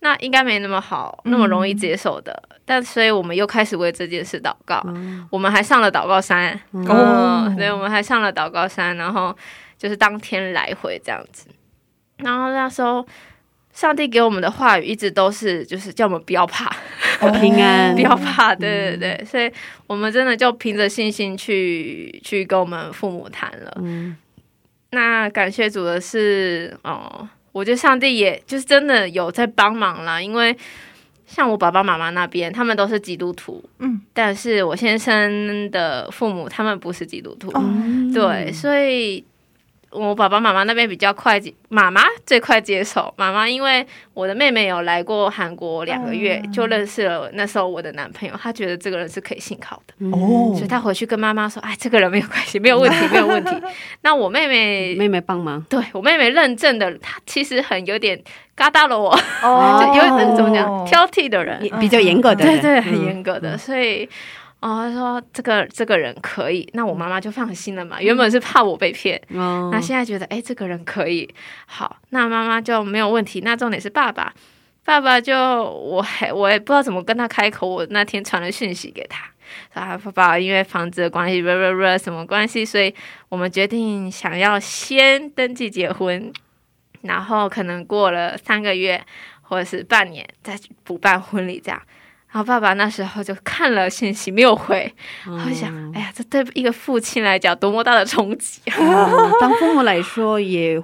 [0.00, 2.42] 那应该没那么好，那么容易接受的。
[2.64, 4.84] 但所以我们又开始为这件事祷告，
[5.30, 9.36] 我们还上了祷告山哦，对，我们还上了祷告山，然后
[9.78, 11.46] 就是当天来回这样子。
[12.16, 13.06] 然后那时候，
[13.72, 16.70] 上帝给我们的话语一直都是，就是叫我们不要怕，
[17.40, 18.54] 平安，不要怕。
[18.54, 19.50] 对对对，所以
[19.86, 23.72] 我们真的就凭着信心去去跟我们父母谈了。
[23.80, 24.14] 嗯，
[24.90, 27.28] 那感谢主的是哦。
[27.52, 30.56] 我觉得上帝也就是真的有在帮忙啦，因为
[31.26, 37.50] 像我爸爸妈妈那边，他们都是基督徒，嗯，但是我先生的父母他们不是基督徒，
[38.12, 39.24] 对，所以。
[39.92, 43.12] 我爸爸妈妈那边比较快接，妈妈最快接受。
[43.16, 53.50] 妈妈因为我的妹妹有来过韩国两个月，就认识了那时候我的男朋友，她觉得这个人是可以信靠的，哦，所以她回去跟妈妈说：“哎，这个人没有关系，没有问题，没有问题。
[54.00, 58.18] ”那我妹妹妹妹帮忙，对我妹妹认证的，她其实很有点
[58.54, 59.10] 嘎达了我，
[59.42, 64.08] 哦， 有点怎么讲挑剔的人，比较严格的，对对，很严格的，所以。
[64.62, 68.00] 哦，他说这个这个人可以，那我妈妈就放心了嘛。
[68.00, 71.28] 原本是怕我被骗，那现在觉得哎，这个人可以，
[71.66, 73.40] 好，那妈妈就没有问题。
[73.40, 74.32] 那重点是爸爸，
[74.84, 77.66] 爸爸就我还我也不知道怎么跟他开口。
[77.66, 79.24] 我那天传了讯息给他，
[79.80, 81.42] 啊，爸爸因为房子的关系，
[81.98, 82.94] 什么关系，所以
[83.28, 86.32] 我们决定想要先登记结婚，
[87.00, 89.04] 然后可能过了三个月
[89.40, 91.82] 或者是半年再补办婚礼这样。
[92.32, 94.90] 然后爸爸那时候就看了信息没有回，
[95.26, 99.10] 我想，哎呀，这对一个父亲来讲多么大的冲击啊！
[99.38, 100.82] 当父母来说也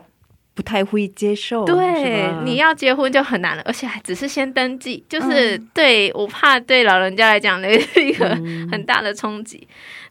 [0.52, 8.28] 不太会接受，对，你要结婚就很难了，而且还只是先登记，就是对我怕对老人家来讲的一个
[8.70, 9.66] 很大的冲击。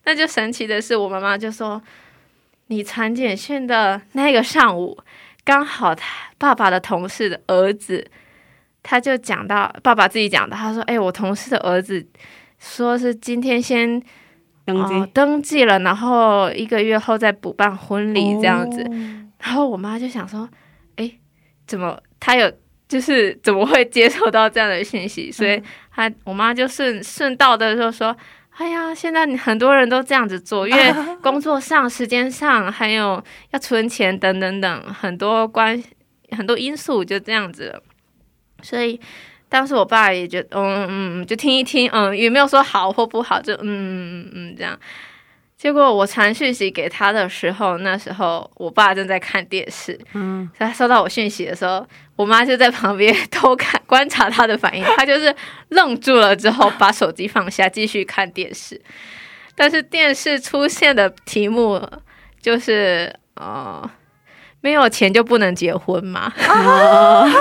[0.05, 1.79] 那就神奇的是，我妈妈就说，
[2.67, 4.97] 你产检讯的那个上午，
[5.43, 8.09] 刚好他爸爸的同事的儿子。
[8.89, 12.07] 他就讲到爸爸自己讲的，他说：“哎，我同事的儿子
[12.57, 14.01] 说是今天先
[14.63, 18.81] 登记登记了，然后一个月后再补办婚礼这样子。”
[19.43, 20.47] 然后我妈就想说
[20.95, 21.11] ：“哎，
[21.67, 22.49] 怎么他有
[22.87, 25.61] 就是怎么会接受到这样的信息？”所以，
[25.93, 28.15] 他我妈就顺顺道的就说
[28.55, 33.21] ：“哎呀，现在很多人都这样子做，因为 工作上、时间上，还有
[33.51, 35.83] 要存钱等等等很多关
[36.31, 37.83] 很多因素，就这样子。”
[38.61, 38.99] 所以
[39.49, 44.77] 当时我爸也觉得，嗯嗯，就听一听，嗯，也没有说好或不好，就嗯嗯嗯这样。
[45.57, 51.83] 结果我传讯息给他的时候，那时候我爸正在看电视，嗯，他收到我讯息的时候，
[52.15, 55.35] 我妈就在旁边偷看观察他的反应，他就是
[55.69, 58.79] 愣住了之后把手机放下，继续看电视。
[59.55, 61.81] 但是电视出现的题目
[62.39, 63.89] 就是呃，
[64.67, 66.29] 没有钱就不能结婚嘛，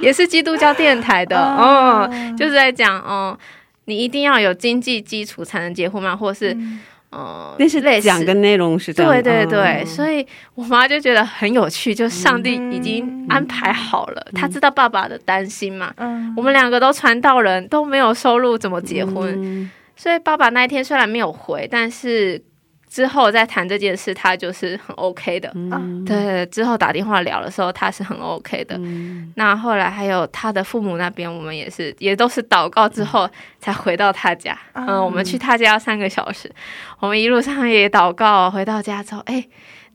[0.00, 2.08] 也是基督教电台的，啊。
[2.10, 3.38] 嗯，就是在讲，哦，
[3.84, 6.80] 你一定要有经济基础才能结婚嘛，或是，嗯。
[7.12, 15.92] 嗯，但是类似讲的内容是这样，对对对，哦所以我妈就觉得很有趣，就上帝已经安排好了，她知道爸爸的担心嘛。
[15.98, 16.34] 嗯。
[16.36, 19.32] 我们两个都传道人，都没有收入，怎么结婚？
[19.40, 19.70] 嗯。
[19.96, 22.42] 所以爸爸那一天虽然没有回，但是
[22.90, 25.48] 之后再谈这件事，他就是很 OK 的。
[25.54, 28.76] 嗯对，之后打电话聊的时候，他是很 OK 的。
[28.78, 33.30] 嗯那后来还有他的父母那边，我们也是也都是祷告之后
[33.60, 34.58] 才回到他家。
[34.72, 36.50] 嗯，我们去他家要三个小时，
[36.98, 39.46] 我们一路上也祷告，回到家之后，哎，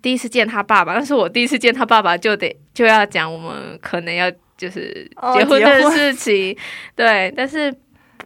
[0.02, 6.56] 第一次见他爸爸，但是我第一次见他爸爸就得就要讲我们可能要就是哦结婚的事情，
[6.96, 7.76] 对，但是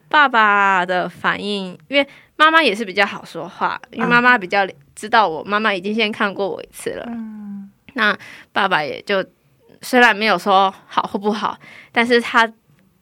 [0.10, 2.06] 爸爸的反应，因为
[2.36, 7.72] 妈妈也是比较好说话，因为妈妈比较知道我，妈妈已经先看过我一次了，嗯。
[7.94, 8.18] 那
[8.52, 9.26] 爸爸也就
[9.82, 11.58] 虽然没有说好或不好，
[11.92, 12.52] 但是他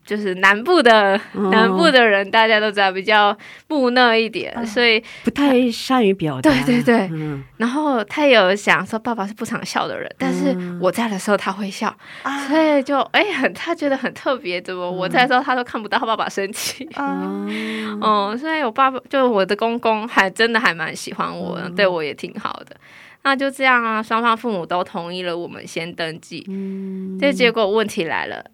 [0.08, 1.51] 就是南部的、哦。
[1.51, 3.38] 南部的人，大家都知道比较
[3.68, 7.10] 木讷一点，嗯所以不太善于表达，对对对。
[7.12, 7.43] 嗯。
[7.58, 10.80] 然后他也有想说爸爸是不常笑的人，但是嗯。
[10.82, 12.47] 我在的时候他会笑，啊。
[12.47, 16.86] 所以就哎很他觉得很特别，怎么我在的时候他都看不到爸爸生气。
[16.95, 17.45] 啊。
[18.01, 22.76] 嗯，所以我爸爸就我的公公还真的还蛮喜欢我的，对我也挺好的。
[23.24, 26.45] 那就这样啊，双方父母都同意了，我们先登记。
[26.47, 27.18] 嗯。
[27.20, 28.45] 这结果问题来了，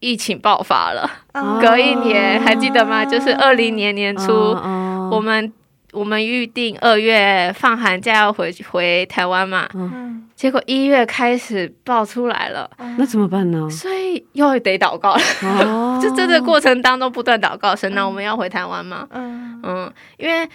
[0.00, 1.10] 疫情爆发了。
[1.32, 3.04] 啊隔一年还记得吗？
[3.04, 5.52] 就是二零年年初，哦我们
[5.92, 13.70] 我们预定二月放寒假要回回台湾嘛，嗯结果一月开始爆出来了，那怎么办呢？
[13.70, 15.22] 所以又得祷告了。
[15.42, 19.06] 哦 就这个过程当中不断祷告，神，那我们要回台湾嘛？
[19.12, 20.46] 嗯嗯，因为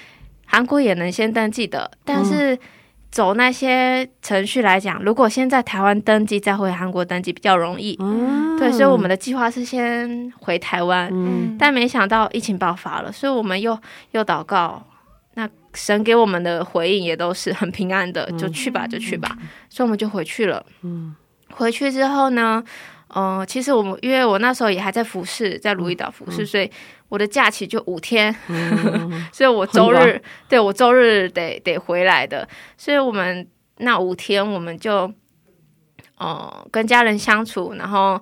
[0.45, 2.55] 韩国也能先登记的，但是
[3.11, 7.97] 走那些程序来讲，如果先在台湾登记再回韩国登记比较容易。
[7.99, 13.77] 嗯对，所以我们的计划是先回台湾，嗯但没想到疫情爆发了，所以我们又
[14.11, 14.81] 又祷告。
[15.33, 19.35] 那神给我们的回应也都是很平安的，就去吧，就去吧。
[19.69, 20.65] 所以我们就回去了。
[20.83, 21.15] 嗯
[21.51, 22.63] 回去之后呢，
[23.15, 26.69] 嗯、其实我们因为我那时候也还在服侍，在鲁伊岛服侍，所以
[27.11, 29.27] 我的假期就五天，嗯。
[29.31, 32.47] 所以我周日对我周日得得回来的，
[32.77, 33.45] 所以我们
[33.79, 35.11] 那五天我们就，
[36.17, 38.19] 呃，跟家人相处，然后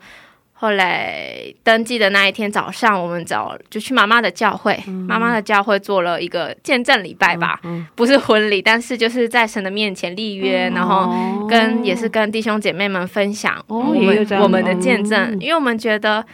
[0.53, 4.77] 后来登记的那一天早上，我们找就去妈妈的教会，
[5.07, 15.31] 妈妈的教会做了一个见证礼拜吧，嗯不是婚礼，但是就是在神的面前立约，然后哦跟也是跟弟兄姐妹们分享哦我们我们的见证。
[15.33, 16.25] 哦，因为我们觉得，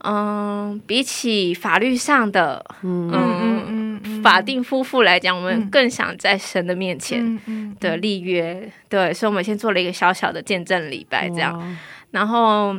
[0.00, 3.10] 嗯，比起法律上的嗯。
[3.12, 3.76] 嗯
[4.22, 11.76] 法定夫妇来讲，我们嗯更想在神的面前嗯嗯的立约，对，所以我们先做了一个小小的见证礼拜，这样，
[12.10, 12.76] 然后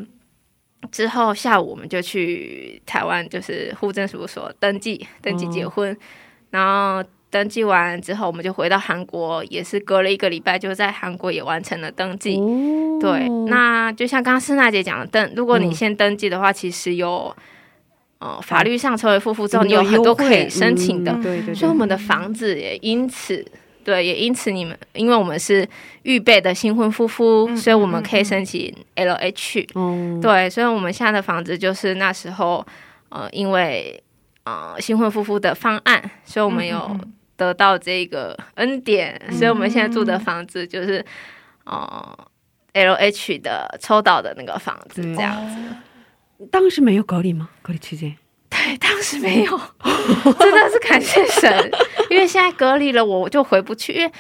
[0.91, 5.95] 之后下午我们就去台湾，就是户政事务所登记登记结婚，
[6.49, 12.37] 然后登记完之后，我们就回到韩国，也是隔了一个礼拜，就在韩国也完成了登记。
[12.37, 17.35] 哦对，那就像刚刚施娜姐讲的，登如果你嗯先登记的话，其实有
[18.17, 21.11] 呃法律上成为夫妇之后，你有很多可以申请的。
[21.11, 23.45] 嗯对对对，所以我们的房子也因此，
[23.83, 25.67] 对，也因此你们，因为我们是
[26.03, 29.67] 预备的新婚夫妇，嗯所以我们可以申请 L H。
[29.75, 32.65] 哦对，所以我们现在的房子就是那时候，
[33.09, 34.01] 呃，因为
[34.45, 41.05] 呃新婚夫妇的方案，所以我们有嗯得到这个恩典，所以我们现在住的房子就是
[41.63, 42.27] 呃
[42.73, 46.45] L H 的抽到的那个房子，这样子。
[46.51, 47.49] 当时没有隔离吗？
[47.61, 48.15] 隔离期间
[48.49, 49.59] 对，当时没有，
[50.39, 51.71] 真的是感谢神，
[52.09, 54.11] 因为现在隔离了，我就回不去，因为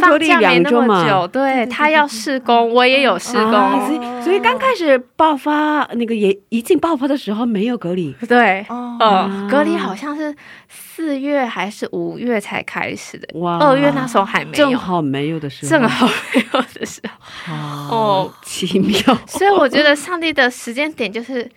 [0.00, 0.70] 放离假没那。
[0.70, 10.34] 么久，对他要试工，我也有试工，啊，所以所以刚开始爆发那个也一经爆发的时候没有隔离，对，哦呃，隔离好像是
[10.68, 21.48] 四月还是五月才开始的，哇，二月那时候还没有，正好没有的时候，正好没有的时候，哦哦，奇妙，所以我觉得上帝的时间点就是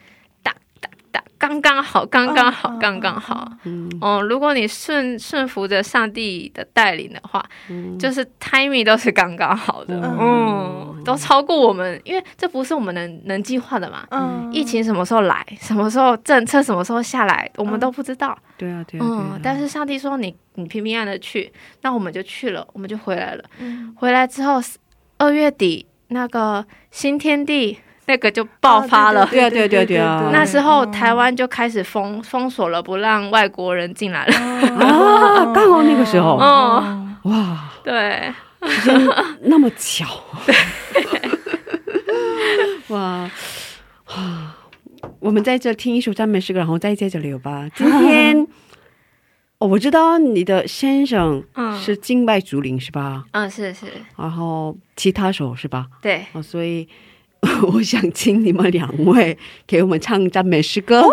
[1.38, 3.52] 刚刚好，刚刚好，嗯刚刚好。
[3.64, 3.90] 嗯。
[4.02, 7.98] 哦，如果你顺顺服着上帝的带领的话，嗯。
[7.98, 10.18] 就是 timing 都是刚刚好的，嗯。
[10.20, 14.06] 嗯，都超过我们，因为这不是我们能能计划的嘛。
[14.12, 14.50] 嗯。
[14.54, 18.38] 疫情什么时候来，什么时候政策什么时候下来，我们都不知道。
[18.58, 21.52] 对啊对啊，对啊嗯，但是上帝说你你平平安安的去，
[21.82, 23.44] 那我们就去了，我们就回来了。
[23.60, 23.94] 嗯。
[23.98, 24.62] 回来之后，
[25.18, 29.26] 二月底那个新天地那个就爆发了。
[29.28, 34.36] 对啊对啊对啊 对啊那时候台湾就开始封封锁了，不让外国人进来了。
[34.36, 38.34] 啊，刚好那个时候，哦，哇，对，
[39.42, 40.06] 那么巧，
[42.88, 43.30] 哇
[44.06, 44.56] 啊！
[45.20, 47.68] 我们在这听一首赞美诗歌，然后再接着聊吧。
[47.76, 48.48] 今天
[49.60, 53.26] 哦，我知道你的先生嗯是敬拜竹林是吧？
[53.32, 55.88] 嗯，是是，然后吉他手是吧？
[56.02, 56.88] 对，哦，所以
[57.74, 61.04] 我想请你们两位给我们唱赞美诗歌，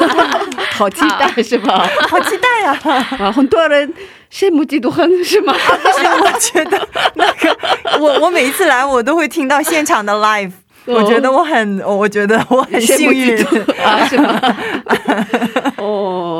[0.72, 1.88] 好期待是吧？
[2.08, 2.78] 好期待啊！
[3.20, 3.92] 啊，很多人
[4.32, 5.52] 羡慕嫉妒恨是吗？
[5.54, 7.56] 不是我觉得那个，
[8.00, 10.52] 我我每一次来，我都会听到现场的 live。
[10.86, 13.36] 我觉得我很，我觉得我很幸运
[13.84, 14.40] 啊，是吗？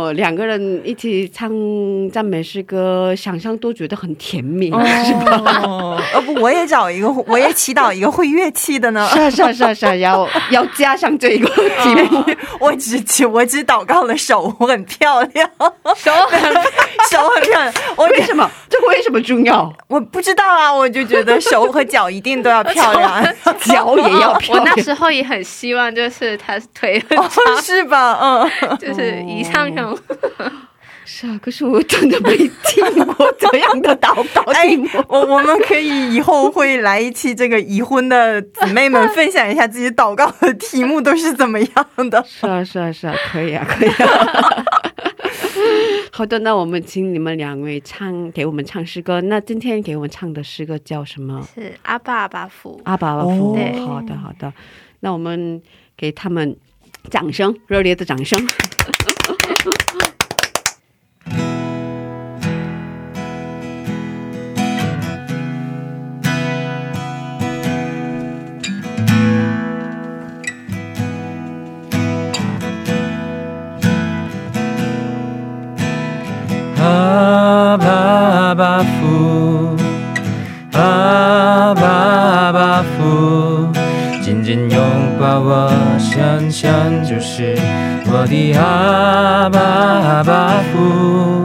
[0.09, 1.51] 哦，两个人一起唱
[2.11, 5.63] 赞美诗歌，想象都觉得很甜蜜，是吧？
[5.65, 9.09] 哦， 要不我也找一个， 我也祈祷一个会乐器的呢。
[9.13, 12.25] 是啊是啊是啊是啊，要 要加上这一个题目。
[12.61, 15.49] 我只只我只祷告了手很漂亮，
[15.97, 16.41] 手很
[17.11, 17.73] 手很漂亮。
[17.97, 18.49] 我为什么？
[18.69, 19.73] 这为什么重要？
[19.89, 23.25] 我不知道啊，我就觉得手和脚一定都要漂亮，
[23.61, 24.61] 脚也要漂亮。
[24.61, 27.29] 我那时候也很希望，就是他腿很哦，
[27.63, 28.19] 是吧？
[28.23, 29.97] 嗯，就是以上那种。
[31.11, 34.86] 是啊，可是我真的没听过这样的祷告题目。
[35.09, 42.22] 我我们可以以后会来一期这个已婚的姊妹们分享一下自己祷告的题目都是怎么样的。
[42.28, 44.64] 是啊，是啊，是啊，可以啊，可以啊。
[46.12, 49.20] 好的，那我们请你们两位唱，给我们唱诗歌。
[49.22, 51.42] 那今天给我们唱的诗歌叫什么？
[51.55, 53.53] 是阿爸阿爸父，阿爸阿父。
[53.53, 54.53] 哦对好的，好的。
[55.01, 55.62] 那我们
[55.96, 56.55] 给他们
[57.11, 58.38] 掌声，热烈的掌声。
[78.59, 79.77] 爸父，
[80.73, 83.69] 阿爸阿爸父，
[84.21, 84.81] 紧紧拥
[85.21, 86.69] 抱我，想想
[87.05, 87.57] 就是
[88.07, 91.45] 我的阿爸阿爸父，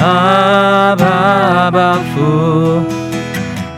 [0.00, 2.80] 阿爸阿爸父，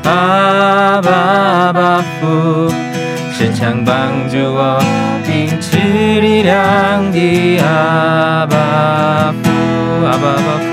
[0.05, 2.71] 阿爸阿爸父，
[3.33, 4.81] 时常帮助我，
[5.27, 9.51] 并赐力量的阿爸父。
[10.07, 10.68] 阿爸阿爸父，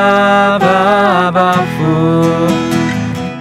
[0.00, 1.84] 阿爸阿爸父，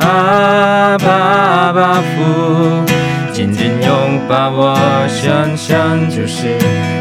[0.02, 2.84] 阿爸阿爸父，
[3.32, 4.76] 紧紧拥抱我，
[5.08, 6.58] 想想就是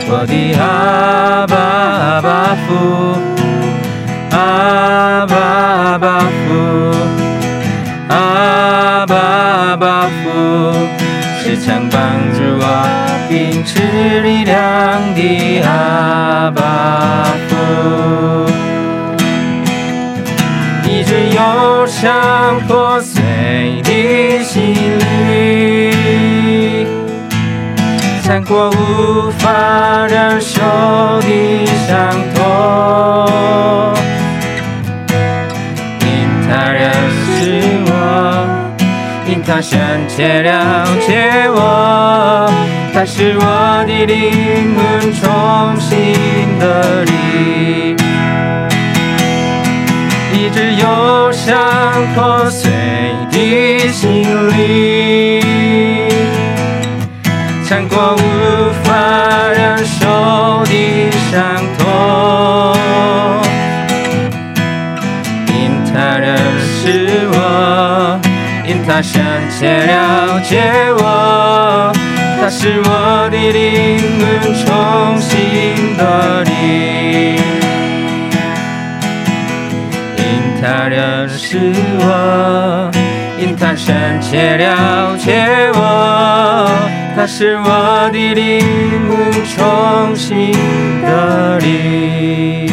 [0.08, 3.18] 我的阿爸阿爸父，
[4.30, 6.54] 阿爸阿爸父，
[8.08, 8.14] 阿
[9.06, 10.26] 爸阿爸父，
[11.42, 11.98] 时常帮
[12.32, 12.64] 助我。
[13.28, 13.78] 并赐
[14.22, 14.56] 力量
[15.14, 18.47] 的阿爸父，
[21.08, 23.22] 一直忧伤破碎
[23.82, 26.86] 的心灵，
[28.22, 30.60] 穿过无法忍受
[31.22, 33.26] 的伤痛，
[36.02, 36.06] 因
[36.46, 36.92] 他认
[37.24, 37.90] 识我，
[39.26, 42.52] 因他深切了解我。
[42.92, 43.42] 他使我
[43.86, 45.88] 的灵魂重新
[46.58, 47.96] 的力，
[50.58, 51.54] 一直忧伤
[52.16, 52.68] 破碎
[53.30, 55.40] 的心灵，
[57.64, 58.18] 穿过无
[58.82, 58.92] 法
[59.52, 62.76] 忍受的伤痛，
[65.46, 68.20] 因他认识我，
[68.66, 69.22] 因他深
[69.56, 70.60] 切了解
[70.98, 71.92] 我。
[72.40, 74.26] 他是我的灵魂
[74.66, 74.66] 重
[75.20, 77.40] 新的力，
[80.58, 81.56] 因它认识
[82.00, 82.90] 我，
[83.38, 86.68] 因他深切了解我，
[87.14, 88.60] 他是我的灵
[89.08, 90.50] 魂重新
[91.02, 92.72] 的力。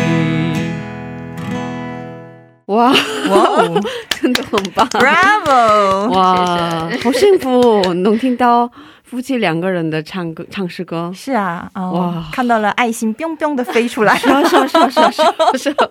[2.66, 2.96] 哇哇
[3.30, 3.80] 哦
[4.20, 6.10] 真的很棒！，Bravo！
[6.10, 8.72] 哇，好幸福，能听到
[9.06, 11.12] 夫妻两个人的唱歌唱诗歌。
[11.14, 14.16] 是啊，哦、哇看到了爱心 biang biang 的飞出来。
[14.18, 15.90] 是啊是啊是啊是啊是啊是啊。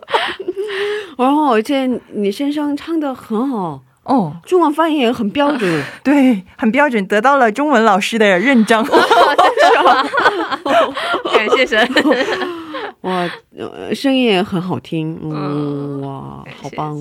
[1.16, 5.84] 然后而且你先生唱的很好，哦，中文发音也很标准。
[6.02, 8.84] 对，很标准，得到了中文老师的认证。
[11.32, 11.88] 感谢神，
[13.02, 15.16] 哇，呃声音也很好听。
[15.22, 17.00] 嗯，哇，好棒。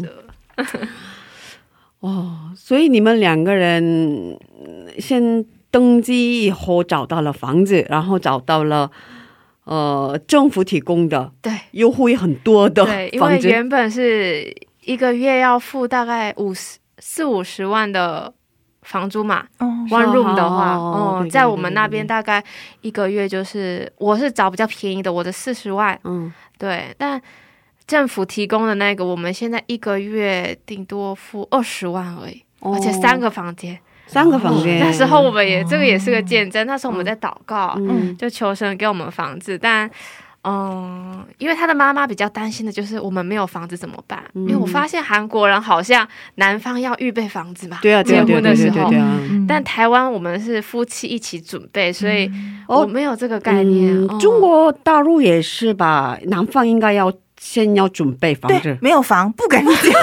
[2.02, 5.44] 哦，所以你们两个人嗯先
[5.74, 8.92] 登记以后找到了房子，然后找到了
[9.64, 11.52] 呃政府提供的对。
[11.72, 18.32] 优惠很多的对，因为，原本是一个月要付大概五十四五十万的
[18.84, 22.44] 房租嘛哦，one room 的话，哦在我们那边大概
[22.82, 27.20] 一个月就是，我是找比较便宜的，我的四十万，嗯，对，但
[27.88, 33.80] 政府提供的那个，我们现在一个月顶多付二十万而已，而且三个个房间。
[34.14, 38.16] 三个房间，那时候我们也这个也是个见证，那时候我们在祷告，嗯。
[38.18, 39.90] 就求神给我们房子，但。
[40.46, 44.22] 嗯，因为他的妈妈比较担心的就是我们没有房子怎么办？
[44.34, 46.06] 因为我发现韩国人好像
[46.36, 49.48] 男方要预备房子嘛，对啊，结婚的时候对啊对啊，嗯。
[49.48, 52.30] 但台湾我们是夫妻一起准备，所以
[52.68, 54.06] 哦我没有这个概念。
[54.20, 57.10] 中国大陆也是吧，男方应该要
[57.40, 60.02] 先要准备房子，，没有房不跟你结婚，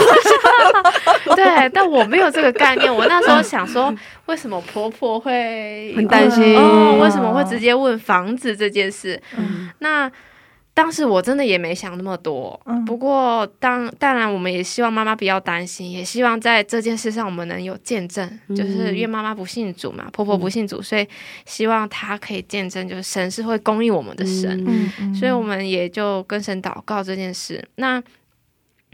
[1.36, 2.94] 对，但我没有这个概念。
[2.94, 3.94] 我那时候想说，
[4.26, 9.20] 为什么婆婆会很担心哦，为什么会直接问房子这件事？
[9.36, 10.10] 嗯那
[10.72, 12.58] 当时我真的也没想那么多。
[12.64, 21.06] 嗯不过当当然，我们也希望妈妈不要担心，也希望在这件事上我们能有见证，就是因为妈妈不信主嘛，婆婆不信主，所以
[21.44, 24.64] 希望她可以见证，就是神是会供应我们的神。
[25.14, 27.62] 所以我们也就跟神祷告这件事。
[27.74, 28.00] 那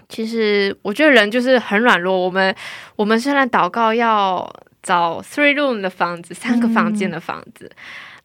[0.09, 2.54] 其实我觉得人就是很软弱，我们
[2.94, 4.48] 我们虽然祷告要
[4.82, 7.70] 找 three room 的房子，三个房间的房子，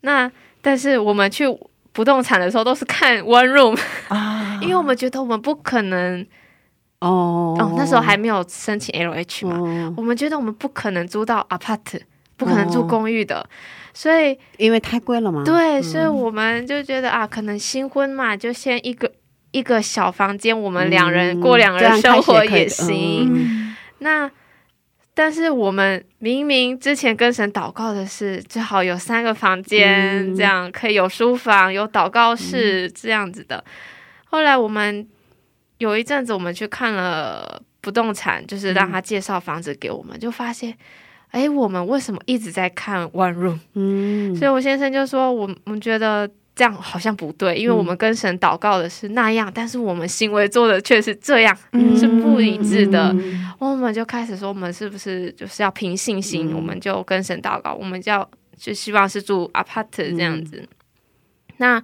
[0.02, 1.46] 那但是我们去
[1.92, 3.78] 不动产的时候都是看 one room，、
[4.10, 4.60] 啊。
[4.62, 6.22] 因为我们觉得我们不可能
[7.00, 7.58] 哦。
[7.60, 12.00] 哦，那时候还没有申请 LH 嘛，哦，我们觉得我们不可能租到 apart，
[12.38, 13.44] 不可能住哦公寓的，
[13.92, 19.12] 所以因为太贵了嘛，对，所以我们就觉得啊，可能新婚嘛，就先一个
[19.52, 23.30] 一个小房间，我们两人、嗯过两人生活也行。
[23.34, 24.30] 嗯那
[25.14, 33.64] 但是我们明明之前跟神祷告的是，最好有三个房间，嗯这样可以有书房、有祷告室、这样子的。
[34.24, 35.06] 后来我们
[35.80, 40.76] 有一阵子，我们去看了不动产，就是让他介绍房子给我们，就发现，
[41.32, 43.60] 哎，我们为什么一直在看 one room？
[43.74, 53.12] 嗯，所以我先生就说：“我我们觉得这样好像不对，因为我们跟神祷告的是那样，但是我们行为做的却是这样，嗯是不一致的。
[53.14, 56.52] 嗯我们就开始说，我们是不是就是要凭信心？
[56.52, 60.68] 嗯我们就跟神祷告，我们就要就希望是住 apart 这样子。
[61.58, 61.82] 那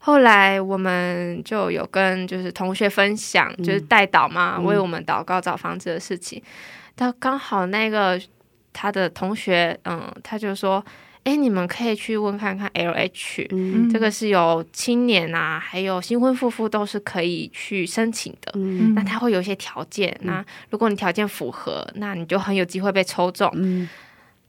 [0.00, 6.42] 后来我们就有跟就是同学分享，就是代祷嘛，嗯为我们祷告找房子的事情。
[6.94, 8.20] 但刚好那个
[8.72, 10.84] 他的同学，嗯，他就说
[11.30, 18.50] ：“哎，你们可以去问看看 LH，、嗯这个是有青年啊，还有新婚夫妇都是可以去申请的。
[18.56, 23.48] 嗯那他会有一些条件，那如果你条件符合，那你就很有机会被抽中。
[23.54, 23.88] 嗯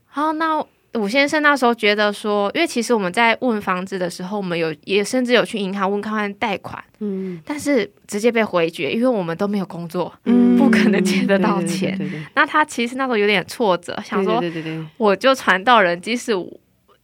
[0.07, 0.59] 好，那
[0.95, 11.95] 武先生那时候觉得说，因为其实我们在问房子的时候，我们有也甚至有去银行问看看贷款，嗯但是直接被回绝，因为我们都没有工作，嗯不可能借得到钱。
[11.95, 16.59] 对对对那他其实那时候有点挫折，想说对对对对我就传道人，即使我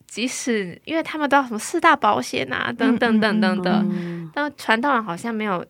[0.07, 5.63] 即使因为他们都要什么四大保险啊，等等等等的，嗯但传道人好像没有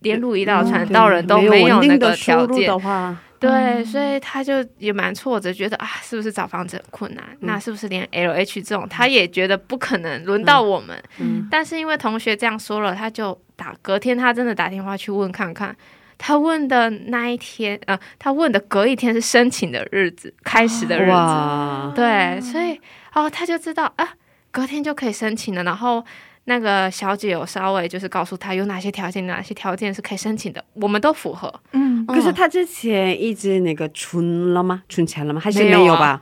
[0.00, 7.24] 连路一道嗯传道人都没没有那个条件，的话，对，所以他就也蛮挫折，觉得啊，是不是找房子很困难？
[7.40, 11.02] 那是不是连 L H 这种，他也觉得不可能轮到我们。
[11.18, 15.76] 嗯但是因为同学这样说了，他就打隔天他真的打电话去问看看。
[16.22, 21.92] 他问的那一天，呃，他问的隔一天是申请的日子，开始的日子。
[21.96, 22.78] 对，所以
[23.14, 24.08] 哦，他就知道啊，
[24.50, 25.62] 隔天就可以申请了。
[25.64, 26.04] 然后
[26.44, 31.52] 那个小姐有稍微就是告诉他有哪些条件，哪些条件是可以申请的，我们都符合。
[31.72, 34.82] 嗯可是他之前一直那个存了吗？
[34.88, 35.40] 存钱了吗？
[35.40, 36.20] 还是没有吧？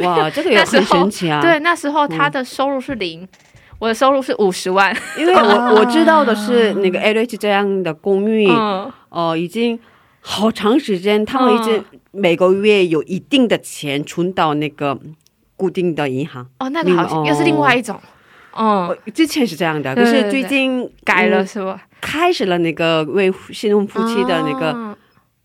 [0.00, 1.40] 哇，这个也 很神奇啊！
[1.40, 3.28] 对，，那时候他的收入是零，
[3.78, 4.96] 我的收入是五十万。
[5.18, 5.40] 因为我
[5.78, 9.78] 我知道的是那个 LH 这样的公寓，嗯，哦，已经
[10.20, 14.98] 好长时间，他们已经每个月有一定的钱存到那个
[15.58, 16.46] 固定的银行。
[16.60, 18.00] 哦，那个好像又是另外一种。
[18.52, 21.82] 哦，之前是这样的，可是对对对最近改了嗯是吧？
[22.00, 24.96] 开始了那个为新婚夫妻的那个哦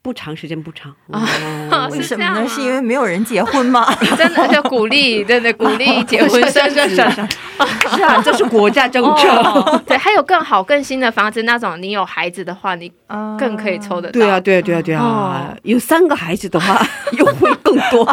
[0.04, 0.92] 不长时间不长。
[1.12, 1.26] 啊
[1.72, 2.34] 哦 为什么呢？
[2.34, 3.86] 是这样啊是因为没有人结婚吗？
[4.18, 6.90] 真的就鼓励，真的鼓励结婚 生子。
[6.90, 9.30] 是啊，这是国家政策。
[9.30, 12.92] 哦，对，还有更好、更新的房子，那种你有孩子的话，你
[13.40, 14.12] 更可以抽得到。
[14.12, 16.82] 对啊，对啊，对啊，对啊哦，有三个孩子的话，
[17.18, 18.04] 优惠更多。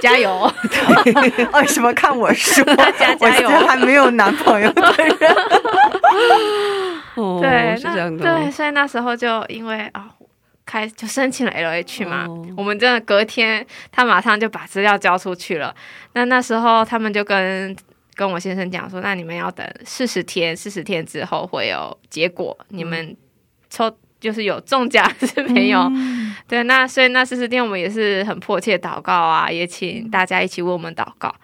[0.00, 0.52] 加油！
[1.54, 2.64] 为什么看我说？
[2.98, 5.16] 加加油我现在还没有男朋友的人。
[7.16, 8.24] 哦对，是这样的。
[8.24, 10.08] 对，所以那时候就因为啊。
[10.66, 15.74] 开就申请了 LH 嘛，哦我们真的隔天他马上就把资料交出去了。
[16.12, 17.74] 那那时候他们就跟
[18.14, 23.16] 跟我先生讲说，那你们要等四十天，四十天之后会有结果，你们
[23.68, 23.90] 抽
[24.20, 25.90] 就是有中奖还是没有？
[26.46, 31.34] 对，那所以那四十天我们也是很迫切祷告啊，也请大家一起为我们祷告。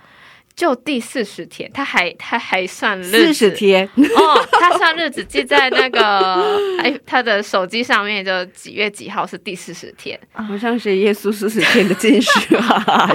[0.55, 10.18] 就第四十天，他还他还算日子四十天，哦，他算日子记在那个哎他的手机上面，就几月几号是第四十天。
[10.33, 13.07] 好像是耶稣四十天的进食啊，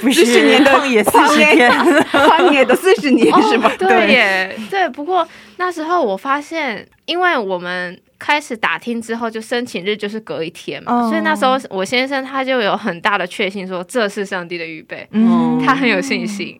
[0.00, 3.70] 不是40年的旷野四十天，旷野的四十年是吧？
[3.78, 4.88] 对耶，对。
[4.88, 16.58] 不过那时候我发现，因为我们开始打听之后，就申请日就是隔一天嘛，哦所以那时候我先生他就有很大的确信说这是上帝的预备，嗯他很有信心。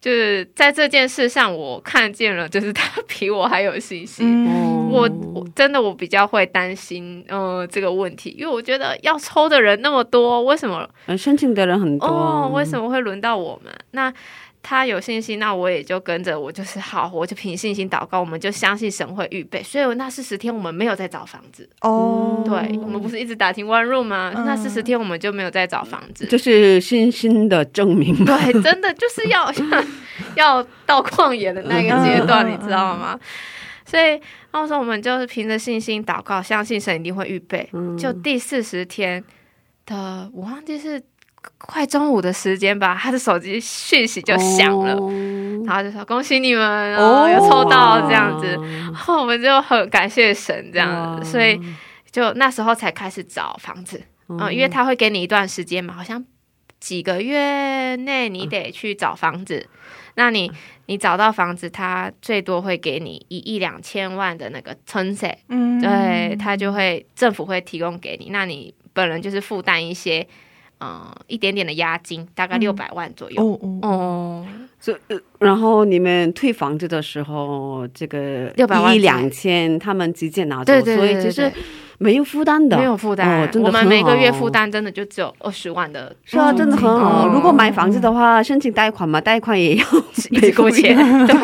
[0.00, 4.46] 就是在这件事上，我看见了，就是他比我还有信心。
[4.46, 13.72] 嗯我我真的我比较会担心，呃，这个问题，因为我觉得要抽的人那么多，为什么呃申请的人很多，哦，为什么会轮到我们？
[13.92, 14.12] 那
[14.66, 19.62] 他有信心，那我也就跟着，我就是好，我就凭信心祷告，我们就相信神会预备。
[19.62, 24.32] 所以那四十天我们没有在找房子，哦，对我们不是一直打听 one room 吗？
[24.34, 26.24] 嗯那四十天我们就没有在找房子。
[26.26, 28.24] 就是信心的证明？
[28.24, 29.52] 对，真的就是要
[30.34, 33.20] 要到旷野的那个阶段，嗯你知道吗？
[33.84, 34.18] 所以
[34.52, 37.68] 那时候我们就是凭着信心祷告，相信神一定会预备。
[37.74, 39.22] 嗯就第四十天
[39.84, 40.98] 的，我忘记是
[41.58, 45.10] 快中午的时间吧，他的手机讯息就响了，哦。
[45.66, 48.66] 然后就说恭喜你们哦，有抽到这样子，哇。
[48.66, 51.20] 然后我们就很感谢神这样哇。
[51.20, 51.58] 子，所以
[52.10, 54.02] 就那时候才开始找房子。
[54.28, 56.24] 嗯，因为他会给你一段时间嘛，好像
[56.80, 59.66] 几个月内你得去找房子。
[60.16, 60.50] 那你
[60.86, 65.80] 你找到房子，他最多会给你一亿两千万的那个存税，嗯。
[65.80, 68.28] 对他就会政府会提供给你。
[68.30, 70.26] 那你本人就是负担一些，
[70.80, 73.42] 嗯、一点点的押金，大概六百万左右。
[73.42, 74.46] 哦哦，哦，
[74.80, 81.50] 所以呃然后你们退房子的时候，这个600万一两千，他们直接拿走，对对对所以其实对。
[81.50, 81.62] 对
[81.96, 87.28] 没有负担的，没有负担，哦真的我们每个月负担真的就只有二十万的是啊，嗯真的很好。
[87.28, 89.84] 哦如果买房子的话，申请贷款嘛，贷款也要
[90.30, 91.34] 一直付钱， 对。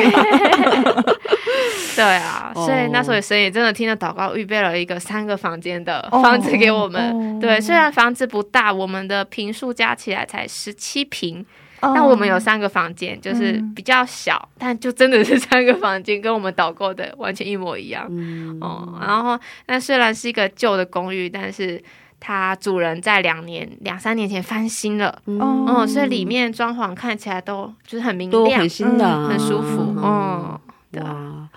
[2.01, 7.13] 对啊，所以那时候神也真的听了祷告，预备了一个三个房间的哦房子给我们。
[7.13, 7.39] 哦。
[7.41, 11.45] 对，虽然房子不大，我们的平数加起来才十七平，
[11.81, 11.93] 哦。
[11.95, 18.07] 但我们有三个房间，就是嗯比较小，但就真的是三个房间，跟我们导购的完全一模一样。
[18.09, 18.59] 嗯。
[18.61, 21.83] 哦，然后那虽然是一个旧的公寓，但是
[22.19, 30.03] 它主人在两年、两三年前翻新了，哦哦，所以里面装潢看起来都就是很明亮很，新的，嗯很舒服，嗯。
[30.03, 30.61] 哦，
[30.93, 31.49] 对啊，哇，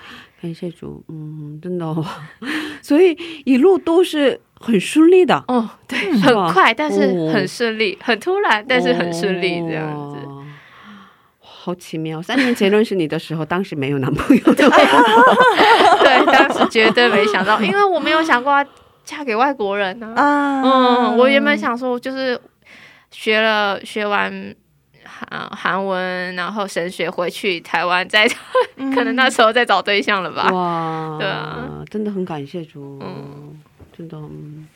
[0.43, 2.05] 感谢主，嗯，真的、哦，
[2.83, 10.17] 所以一路都是很顺利的，哦，对，很快，但是哦很顺利，很突然，但是很顺利这样子。
[10.27, 10.41] 哦
[11.65, 12.21] 好奇妙！
[12.21, 14.67] 三年前认识你的时候，当时没有男朋友的，
[16.03, 18.65] 对，当时绝对没想到，因为我没有想过要
[19.05, 22.37] 嫁给外国人呢、啊，嗯，我原本想说，就是
[23.11, 24.53] 学了学完
[25.13, 28.27] 韩韩文，然后神学回去台湾再，
[28.77, 30.49] 可能那时候再找对象了吧。
[30.51, 33.61] 哇，对啊，真的很感谢主，嗯
[33.95, 34.67] 真的，嗯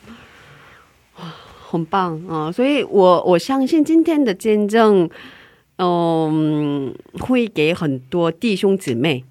[1.17, 1.25] 哇，
[1.69, 2.51] 很棒啊！
[2.51, 5.09] 所以我我相信今天的见证，
[5.77, 9.25] 嗯，会给很多弟兄姊妹。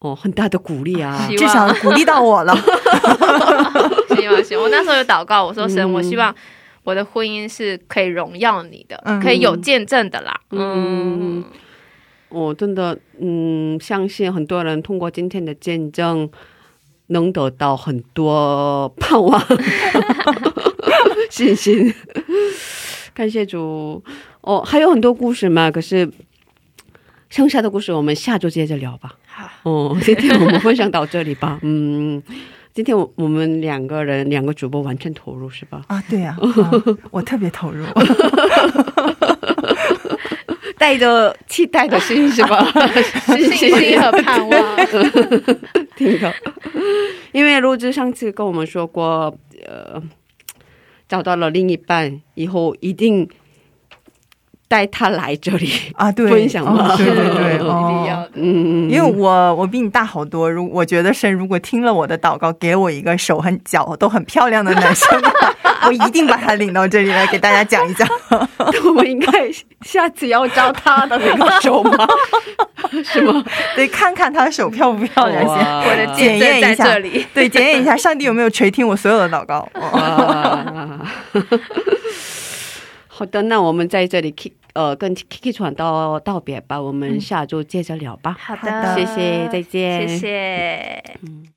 [0.00, 1.26] 哦，很大的鼓励啊！
[1.28, 2.54] 希至少鼓励到我了。
[4.14, 6.32] 希望希望，我那时候有祷告，我说神，嗯我希望
[6.88, 10.40] 我的婚姻是可以荣耀你的，嗯可以有见证的啦。
[10.52, 11.44] 嗯嗯，
[12.30, 16.30] 我真的嗯，相信很多人通过今天的见证，
[17.08, 19.38] 能得到很多盼望、
[21.28, 21.92] 信心。
[23.12, 24.02] 感谢主
[24.40, 26.10] 哦，还有很多故事嘛，可是
[27.28, 29.14] 剩下的故事我们下周接着聊吧。
[29.26, 31.58] 好，哦，今天我们分享到这里吧。
[31.60, 32.22] 嗯，
[32.78, 35.82] 今天我我们两个人两个主播完全投入是吧？
[35.88, 36.70] 啊，对呀、 啊，
[37.10, 37.84] 我特别投入。
[40.78, 42.64] 带着期待的心是吧？
[43.26, 44.76] 信心和盼望。
[45.96, 46.32] 听到，
[47.32, 50.00] 因为罗兹上次跟我们说过，呃，
[51.08, 53.28] 找到了另一半以后，一定
[54.68, 55.72] 带他来这里。
[55.94, 58.30] 啊，对，分享吗哦对对对， 一定哦要的。
[58.34, 65.54] 嗯，因为我我比你大好多，如我觉得神如果听了我的祷告，给我一个手很脚都很漂亮的男生的话，
[65.88, 68.06] 我一定把他领到这里来给大家讲一讲。
[68.84, 69.30] 我们应该
[69.82, 72.06] 下次要招他的那个手吗？
[73.04, 73.44] 是吗？
[73.76, 77.26] 得，看看他的手漂不漂亮先，哇我的见证在这里。
[77.34, 79.68] 对，检验一下上帝有没有垂听我所有的祷告。
[83.18, 88.36] 好的，那我们在这里 keep 呃跟 Kiki 船道道别吧，我们下周接着聊吧。
[88.38, 91.02] 好好的谢谢，再见，谢谢。
[91.22, 91.48] 嗯。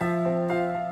[0.00, 0.83] 你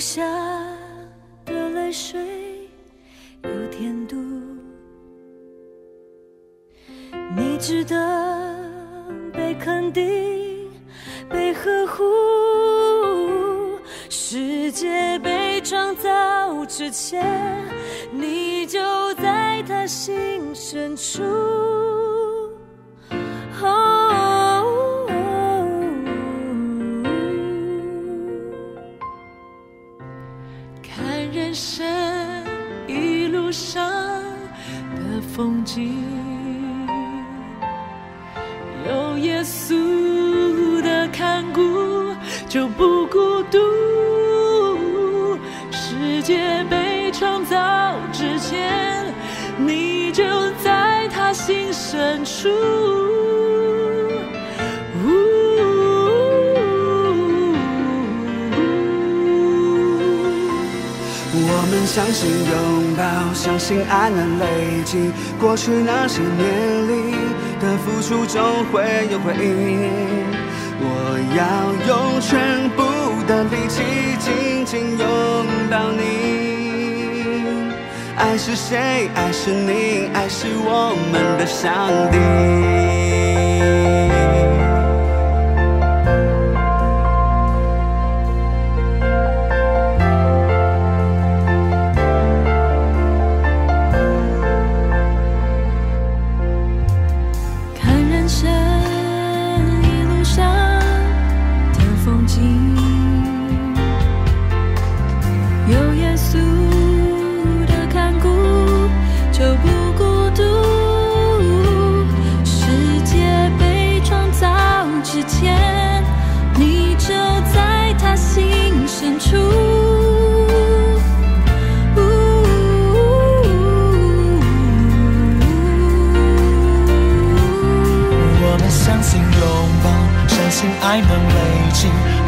[0.00, 0.22] 下
[1.44, 2.66] 的泪水
[3.44, 4.16] 有甜度，
[7.36, 8.56] 你值得
[9.30, 10.70] 被肯定、
[11.28, 12.02] 被呵护。
[14.08, 17.22] 世界被创造之前，
[18.10, 18.80] 你就
[19.14, 21.22] 在他心深处。
[51.90, 52.48] 深处。
[61.32, 64.44] 我们相信拥抱，相信爱能累
[64.84, 65.10] 积
[65.40, 66.92] 过去那些年里
[67.60, 69.90] 的付出，总会有回应。
[70.82, 70.86] 我
[71.34, 71.42] 要
[71.88, 72.84] 用全部
[73.26, 73.82] 的力气
[74.20, 75.06] 紧紧拥
[75.68, 76.49] 抱你。
[78.20, 79.08] 爱是谁？
[79.14, 82.79] 爱是你，爱是我们的上帝。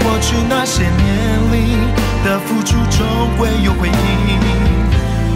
[0.04, 0.90] 过去那些年
[1.52, 1.76] 里
[2.24, 3.06] 的付出，终
[3.38, 3.92] 会有回应。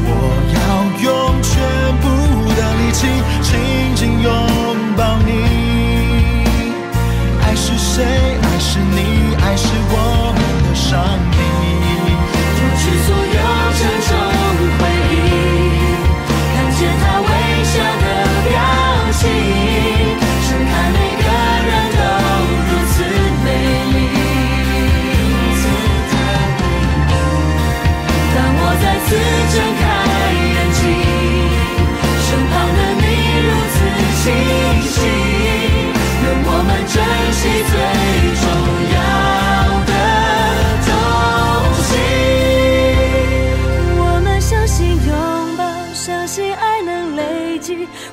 [0.08, 0.10] 我
[0.54, 0.58] 要
[1.02, 1.06] 用
[1.42, 1.52] 全
[2.00, 2.04] 部
[2.54, 3.00] 的力气
[3.42, 3.48] 紧
[3.94, 4.26] 紧拥
[4.96, 5.30] 抱你。
[7.42, 8.04] 爱是谁？
[8.42, 9.94] 爱是你，爱是我
[10.34, 10.92] 们的上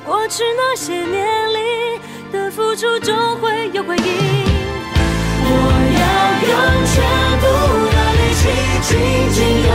[0.04, 1.98] 过去那些年里
[2.30, 4.04] 的付出，终会有回应。
[5.46, 5.50] 我
[6.00, 6.04] 要
[6.50, 6.52] 用
[6.92, 6.94] 全
[7.40, 7.44] 部
[7.90, 8.42] 的力气
[8.82, 8.90] 紧
[9.32, 9.36] 紧
[9.66, 9.72] 拥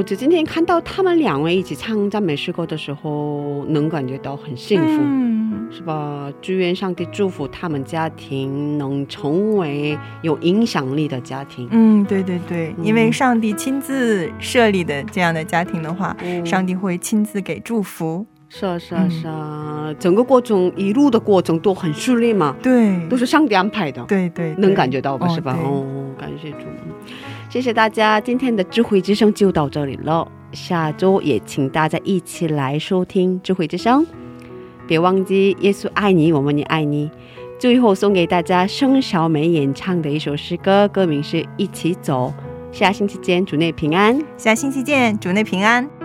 [0.00, 6.32] 罗子今天看到他们两位一起唱赞美诗歌的时候，能感觉到很幸福，嗯，是吧？
[6.40, 11.68] 祝愿上帝祝福他们家庭能成为有影响力的家庭。
[11.70, 18.24] 嗯，对对对，嗯因为上帝亲自设立的这样的家庭的话，嗯上帝会亲自给祝福。
[18.48, 24.02] 是啊，是啊，是啊，整个过程一路的过程都很顺利嘛，对，都是上帝安排的。
[24.04, 25.56] 对对，能感觉到吧，哦是吧？
[25.62, 25.84] 哦，
[26.18, 26.90] 感谢主，嗯
[27.50, 30.30] 谢谢大家，今天的智慧之声就到这里了。
[30.52, 34.06] 下周也请大家一起来收听智慧之声，
[34.86, 37.10] 别忘记耶稣爱你，我们也爱你。
[37.58, 42.32] 最后送给大家盛小梅演唱的一首诗歌，歌名是《一起走》。
[42.76, 44.16] 下星期见，主内平安。
[44.36, 45.99] 下星期见，主内平安。